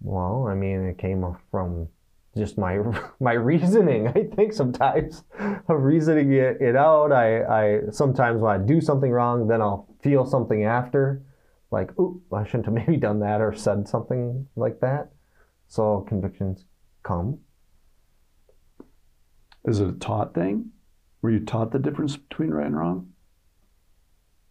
Well, 0.00 0.46
I 0.48 0.54
mean, 0.54 0.86
it 0.86 0.98
came 0.98 1.24
from 1.50 1.88
just 2.36 2.58
my 2.58 2.78
my 3.20 3.32
reasoning. 3.32 4.08
I 4.08 4.24
think 4.34 4.52
sometimes 4.52 5.24
of 5.40 5.82
reasoning 5.82 6.32
it, 6.32 6.60
it 6.60 6.76
out. 6.76 7.12
I, 7.12 7.42
I 7.44 7.80
sometimes 7.90 8.40
when 8.40 8.60
I 8.60 8.64
do 8.64 8.80
something 8.80 9.10
wrong, 9.10 9.48
then 9.48 9.62
I'll 9.62 9.88
feel 10.02 10.26
something 10.26 10.64
after, 10.64 11.22
like, 11.76 11.98
"Ooh, 12.00 12.20
I 12.32 12.44
shouldn't 12.44 12.64
have 12.66 12.74
maybe 12.80 12.96
done 12.96 13.20
that 13.20 13.40
or 13.40 13.52
said 13.54 13.86
something 13.86 14.46
like 14.56 14.80
that." 14.80 15.10
So 15.68 16.00
convictions 16.08 16.64
come. 17.02 17.38
Is 19.64 19.80
it 19.80 19.88
a 19.88 19.92
taught 19.92 20.32
thing? 20.34 20.70
Were 21.22 21.30
you 21.30 21.40
taught 21.40 21.72
the 21.72 21.78
difference 21.78 22.16
between 22.16 22.50
right 22.50 22.66
and 22.66 22.76
wrong? 22.76 23.08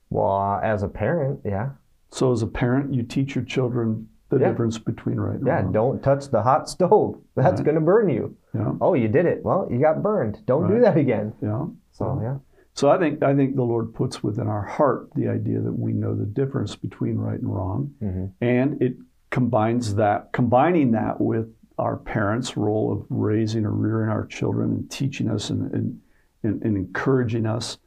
Well, 0.09 0.27
uh, 0.35 0.59
as 0.61 0.83
a 0.83 0.87
parent, 0.89 1.39
yeah, 1.45 1.69
So 2.11 2.31
as 2.31 2.41
a 2.41 2.47
parent, 2.47 2.93
you 2.93 3.03
teach 3.03 3.35
your 3.35 3.43
children 3.43 4.07
the 4.29 4.37
Yeah. 4.39 4.49
difference 4.49 4.77
between 4.77 5.19
right 5.19 5.35
and 5.37 5.45
yeah. 5.47 5.55
wrong. 5.55 5.65
Yeah, 5.65 5.71
don't 5.71 6.01
touch 6.03 6.29
the 6.29 6.41
hot 6.43 6.69
stove. 6.69 7.19
That's 7.35 7.59
Right. 7.59 7.65
gonna 7.65 7.81
burn 7.81 8.09
you. 8.09 8.35
Yeah. 8.53 8.73
Oh, 8.81 8.93
you 8.93 9.07
did 9.07 9.25
it. 9.25 9.43
Well, 9.43 9.67
you 9.71 9.79
got 9.79 10.01
burned. 10.03 10.41
Don't 10.45 10.67
do 10.67 10.79
that 10.81 10.95
again. 10.97 11.33
Yeah. 11.41 11.65
So 11.91 12.19
yeah. 12.21 12.37
So 12.75 12.89
I 12.89 12.97
think 12.99 13.23
I 13.23 13.33
think 13.33 13.55
the 13.55 13.63
Lord 13.63 13.93
puts 13.93 14.21
within 14.21 14.47
our 14.47 14.61
heart 14.61 15.09
the 15.15 15.29
idea 15.29 15.61
that 15.61 15.71
we 15.79 15.93
know 15.93 16.13
the 16.13 16.25
difference 16.25 16.75
between 16.75 17.17
right 17.17 17.39
and 17.39 17.53
wrong, 17.53 17.93
Mhm. 18.01 18.31
and 18.41 18.81
it 18.81 18.97
combines 19.31 19.95
that 19.95 20.33
combining 20.33 20.91
that 20.91 21.19
with 21.21 21.47
our 21.77 21.95
parents' 21.97 22.55
role 22.57 22.91
of 22.91 23.05
raising 23.09 23.65
or 23.65 23.71
rearing 23.71 24.09
our 24.09 24.25
children 24.25 24.71
and 24.71 24.91
teaching 24.91 25.29
us 25.29 25.49
and 25.49 25.73
and, 25.73 25.99
and, 26.43 26.61
and 26.63 26.77
encouraging 26.77 27.45
us 27.45 27.77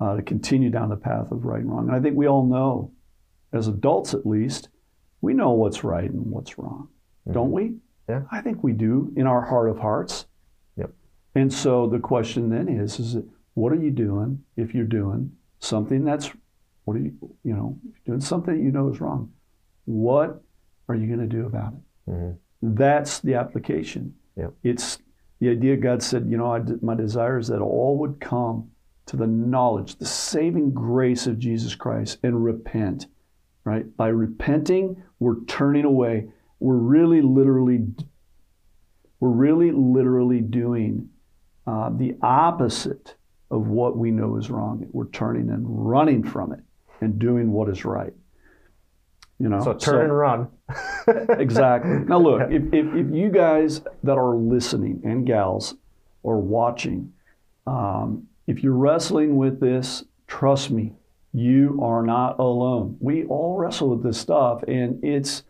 uh, 0.00 0.16
to 0.16 0.22
continue 0.22 0.68
down 0.70 0.90
the 0.90 0.96
path 0.96 1.30
of 1.32 1.44
right 1.46 1.60
and 1.62 1.70
wrong. 1.70 1.86
And 1.88 1.96
I 1.96 2.00
think 2.00 2.16
we 2.16 2.26
all 2.28 2.44
know, 2.44 2.90
as 3.52 3.66
adults 3.68 4.12
at 4.12 4.26
least, 4.26 4.68
we 5.22 5.32
know 5.32 5.52
what's 5.52 5.82
right 5.84 6.10
and 6.10 6.30
what's 6.30 6.58
wrong, 6.58 6.88
don't 7.30 7.52
we? 7.52 7.76
Yeah. 8.08 8.24
I 8.30 8.42
think 8.42 8.62
we 8.62 8.72
do 8.72 9.10
in 9.16 9.26
our 9.26 9.40
heart 9.40 9.70
of 9.70 9.78
hearts. 9.78 10.26
Yep. 10.76 10.90
And 11.34 11.50
so 11.52 11.86
the 11.86 11.98
question 12.00 12.50
then 12.50 12.68
is, 12.68 12.98
is 13.00 13.14
it, 13.14 13.24
what 13.54 13.72
are 13.72 13.76
you 13.80 13.90
doing 13.90 14.42
if 14.56 14.74
you're 14.74 14.84
doing 14.84 15.32
something 15.60 16.04
that's, 16.04 16.30
what 16.84 16.96
are 16.96 17.00
you, 17.00 17.12
you 17.44 17.54
know, 17.54 17.78
if 17.88 17.94
you're 17.94 18.16
doing 18.16 18.20
something 18.20 18.56
that 18.56 18.62
you 18.62 18.70
know 18.70 18.88
is 18.88 19.00
wrong, 19.00 19.32
what 19.86 20.42
are 20.88 20.94
you 20.94 21.06
going 21.06 21.20
to 21.20 21.26
do 21.26 21.46
about 21.46 21.72
it? 21.72 22.10
Mhm. 22.10 22.36
That's 22.62 23.20
the 23.20 23.34
application. 23.34 24.14
Yep. 24.36 24.54
It's 24.62 24.98
the 25.40 25.50
idea 25.50 25.76
God 25.76 26.02
said, 26.02 26.26
you 26.28 26.36
know, 26.36 26.52
I, 26.52 26.60
my 26.82 26.94
desire 26.94 27.38
is 27.38 27.48
that 27.48 27.60
all 27.60 27.98
would 27.98 28.20
come 28.20 28.70
to 29.06 29.16
the 29.16 29.26
knowledge, 29.26 29.96
the 29.96 30.06
saving 30.06 30.72
grace 30.72 31.26
of 31.26 31.38
Jesus 31.38 31.74
Christ 31.74 32.18
and 32.22 32.42
repent, 32.42 33.06
right? 33.64 33.94
By 33.96 34.08
repenting, 34.08 35.02
we're 35.18 35.44
turning 35.44 35.84
away. 35.84 36.28
We're 36.60 36.76
really 36.76 37.20
literally, 37.20 37.86
we're 39.20 39.28
really 39.28 39.70
literally 39.72 40.40
doing 40.40 41.10
uh, 41.66 41.90
the 41.90 42.16
opposite 42.22 43.14
of 43.54 43.68
what 43.68 43.96
we 43.96 44.10
know 44.10 44.36
is 44.36 44.50
wrong. 44.50 44.86
We're 44.92 45.06
turning 45.08 45.48
and 45.50 45.64
running 45.66 46.24
from 46.24 46.52
it 46.52 46.60
and 47.00 47.18
doing 47.18 47.52
what 47.52 47.68
is 47.68 47.84
right. 47.84 48.12
You 49.38 49.48
know, 49.48 49.62
So 49.62 49.74
turn 49.74 50.04
and 50.04 50.16
run. 50.16 50.48
exactly. 51.38 51.98
Now, 52.06 52.18
look, 52.18 52.50
if, 52.50 52.62
if, 52.72 52.86
if 52.94 53.14
you 53.14 53.30
guys 53.30 53.80
that 54.02 54.16
are 54.18 54.34
listening 54.34 55.02
and 55.04 55.26
gals 55.26 55.74
or 56.22 56.40
watching, 56.40 57.12
um, 57.66 58.26
if 58.46 58.62
you're 58.62 58.74
wrestling 58.74 59.36
with 59.36 59.60
this, 59.60 60.04
trust 60.26 60.70
me, 60.70 60.94
you 61.32 61.78
are 61.82 62.02
not 62.02 62.38
alone. 62.38 62.96
We 63.00 63.24
all 63.24 63.56
wrestle 63.56 63.90
with 63.90 64.02
this 64.04 64.18
stuff, 64.18 64.62
and 64.68 65.02
it's 65.04 65.42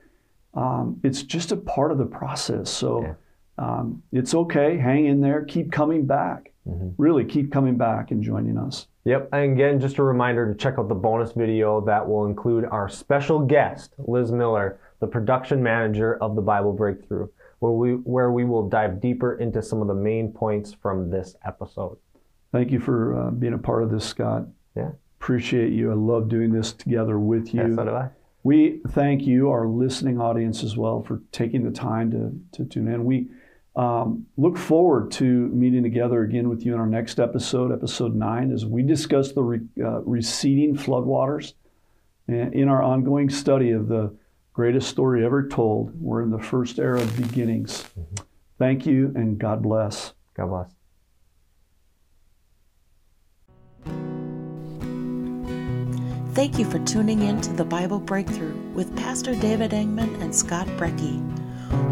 um, 0.54 1.00
it's 1.02 1.22
just 1.22 1.52
a 1.52 1.56
part 1.56 1.90
of 1.92 1.98
the 1.98 2.06
process. 2.06 2.70
So 2.70 3.02
Yeah. 3.02 3.14
um, 3.58 4.02
it's 4.12 4.34
okay. 4.34 4.78
Hang 4.78 5.06
in 5.06 5.20
there. 5.20 5.44
Keep 5.44 5.72
coming 5.72 6.06
back. 6.06 6.52
Mhm. 6.66 6.94
Really, 6.96 7.24
keep 7.24 7.52
coming 7.52 7.76
back 7.76 8.10
and 8.10 8.22
joining 8.22 8.56
us. 8.56 8.86
Yep. 9.04 9.28
And 9.32 9.52
again, 9.52 9.80
just 9.80 9.98
a 9.98 10.02
reminder 10.02 10.50
to 10.50 10.54
check 10.56 10.78
out 10.78 10.88
the 10.88 10.94
bonus 10.94 11.32
video 11.32 11.80
that 11.82 12.08
will 12.08 12.24
include 12.24 12.64
our 12.64 12.88
special 12.88 13.40
guest, 13.40 13.94
Liz 13.98 14.32
Miller, 14.32 14.78
the 15.00 15.06
production 15.06 15.62
manager 15.62 16.16
of 16.22 16.36
the 16.36 16.42
Bible 16.42 16.72
Breakthrough, 16.72 17.28
where 17.58 17.72
we 17.72 17.92
where 17.96 18.32
we 18.32 18.44
will 18.44 18.68
dive 18.68 19.00
deeper 19.00 19.34
into 19.34 19.62
some 19.62 19.82
of 19.82 19.88
the 19.88 19.94
main 19.94 20.32
points 20.32 20.72
from 20.72 21.10
this 21.10 21.36
episode. 21.44 21.98
Thank 22.50 22.70
you 22.70 22.80
for 22.80 23.14
uh, 23.14 23.30
being 23.30 23.52
a 23.54 23.58
part 23.58 23.82
of 23.82 23.90
this, 23.90 24.04
Scott. 24.04 24.46
Yeah. 24.74 24.92
Appreciate 25.20 25.72
you. 25.72 25.90
I 25.90 25.94
love 25.94 26.28
doing 26.28 26.52
this 26.52 26.72
together 26.72 27.18
with 27.18 27.52
you. 27.52 27.62
Yeah, 27.62 27.74
so 27.74 27.84
do 27.84 27.90
I. 27.90 28.08
We 28.42 28.80
thank 28.88 29.22
you, 29.22 29.50
our 29.50 29.66
listening 29.66 30.20
audience, 30.20 30.62
as 30.62 30.76
well, 30.76 31.02
for 31.02 31.22
taking 31.32 31.64
the 31.64 31.70
time 31.70 32.10
to, 32.10 32.58
to 32.58 32.68
tune 32.68 32.88
in. 32.88 33.06
We 33.06 33.28
um, 33.76 34.26
look 34.36 34.56
forward 34.56 35.10
to 35.12 35.24
meeting 35.24 35.82
together 35.82 36.22
again 36.22 36.48
with 36.48 36.64
you 36.64 36.74
in 36.74 36.80
our 36.80 36.86
next 36.86 37.18
episode, 37.18 37.72
episode 37.72 38.14
nine, 38.14 38.52
as 38.52 38.64
we 38.64 38.82
discuss 38.82 39.32
the 39.32 39.42
re, 39.42 39.60
uh, 39.82 40.00
receding 40.02 40.76
floodwaters 40.76 41.54
and 42.28 42.54
in 42.54 42.68
our 42.68 42.82
ongoing 42.82 43.28
study 43.28 43.72
of 43.72 43.88
the 43.88 44.16
greatest 44.52 44.88
story 44.88 45.24
ever 45.24 45.48
told. 45.48 45.92
We're 46.00 46.22
in 46.22 46.30
the 46.30 46.38
first 46.38 46.78
era 46.78 47.00
of 47.00 47.16
beginnings. 47.16 47.84
Thank 48.58 48.86
you, 48.86 49.12
and 49.16 49.38
God 49.38 49.62
bless. 49.62 50.12
God 50.36 50.46
bless. 50.46 50.70
Thank 56.34 56.58
you 56.58 56.64
for 56.64 56.80
tuning 56.80 57.22
in 57.22 57.40
to 57.42 57.52
the 57.52 57.64
Bible 57.64 58.00
Breakthrough 58.00 58.56
with 58.72 58.96
Pastor 58.96 59.34
David 59.36 59.70
Engman 59.70 60.20
and 60.20 60.34
Scott 60.34 60.66
Brecky. 60.78 61.33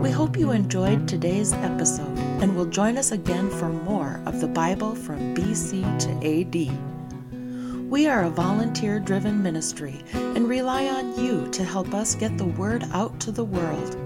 We 0.03 0.11
hope 0.11 0.37
you 0.37 0.51
enjoyed 0.51 1.07
today's 1.07 1.53
episode 1.53 2.19
and 2.43 2.57
will 2.57 2.67
join 2.67 2.99
us 2.99 3.12
again 3.12 3.49
for 3.49 3.69
more 3.69 4.21
of 4.27 4.41
the 4.41 4.49
Bible 4.49 4.97
from 4.97 5.33
BC 5.33 5.85
to 6.01 6.11
AD. 6.27 7.88
We 7.88 8.09
are 8.09 8.25
a 8.25 8.31
volunteer 8.31 8.99
driven 8.99 9.41
ministry 9.41 10.03
and 10.12 10.49
rely 10.49 10.88
on 10.88 11.25
you 11.25 11.47
to 11.53 11.62
help 11.62 11.95
us 11.95 12.17
get 12.17 12.37
the 12.37 12.47
word 12.47 12.83
out 12.93 13.21
to 13.21 13.31
the 13.31 13.45
world. 13.45 13.97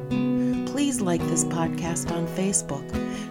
Please 0.66 1.00
like 1.00 1.22
this 1.28 1.44
podcast 1.44 2.12
on 2.12 2.26
Facebook, 2.26 2.84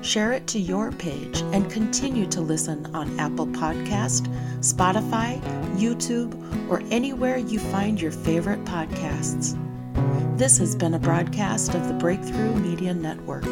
share 0.03 0.31
it 0.31 0.47
to 0.47 0.59
your 0.59 0.91
page, 0.91 1.41
and 1.53 1.69
continue 1.69 2.25
to 2.25 2.41
listen 2.41 2.87
on 2.95 3.19
Apple 3.19 3.45
Podcast, 3.45 4.25
Spotify, 4.61 5.39
YouTube, 5.77 6.33
or 6.67 6.81
anywhere 6.89 7.37
you 7.37 7.59
find 7.59 8.01
your 8.01 8.11
favorite 8.11 8.65
podcasts. 8.65 9.55
This 10.37 10.57
has 10.57 10.75
been 10.75 10.93
a 10.95 10.99
broadcast 10.99 11.73
of 11.75 11.87
the 11.87 11.93
Breakthrough 11.93 12.53
Media 12.55 12.93
Network. 12.93 13.45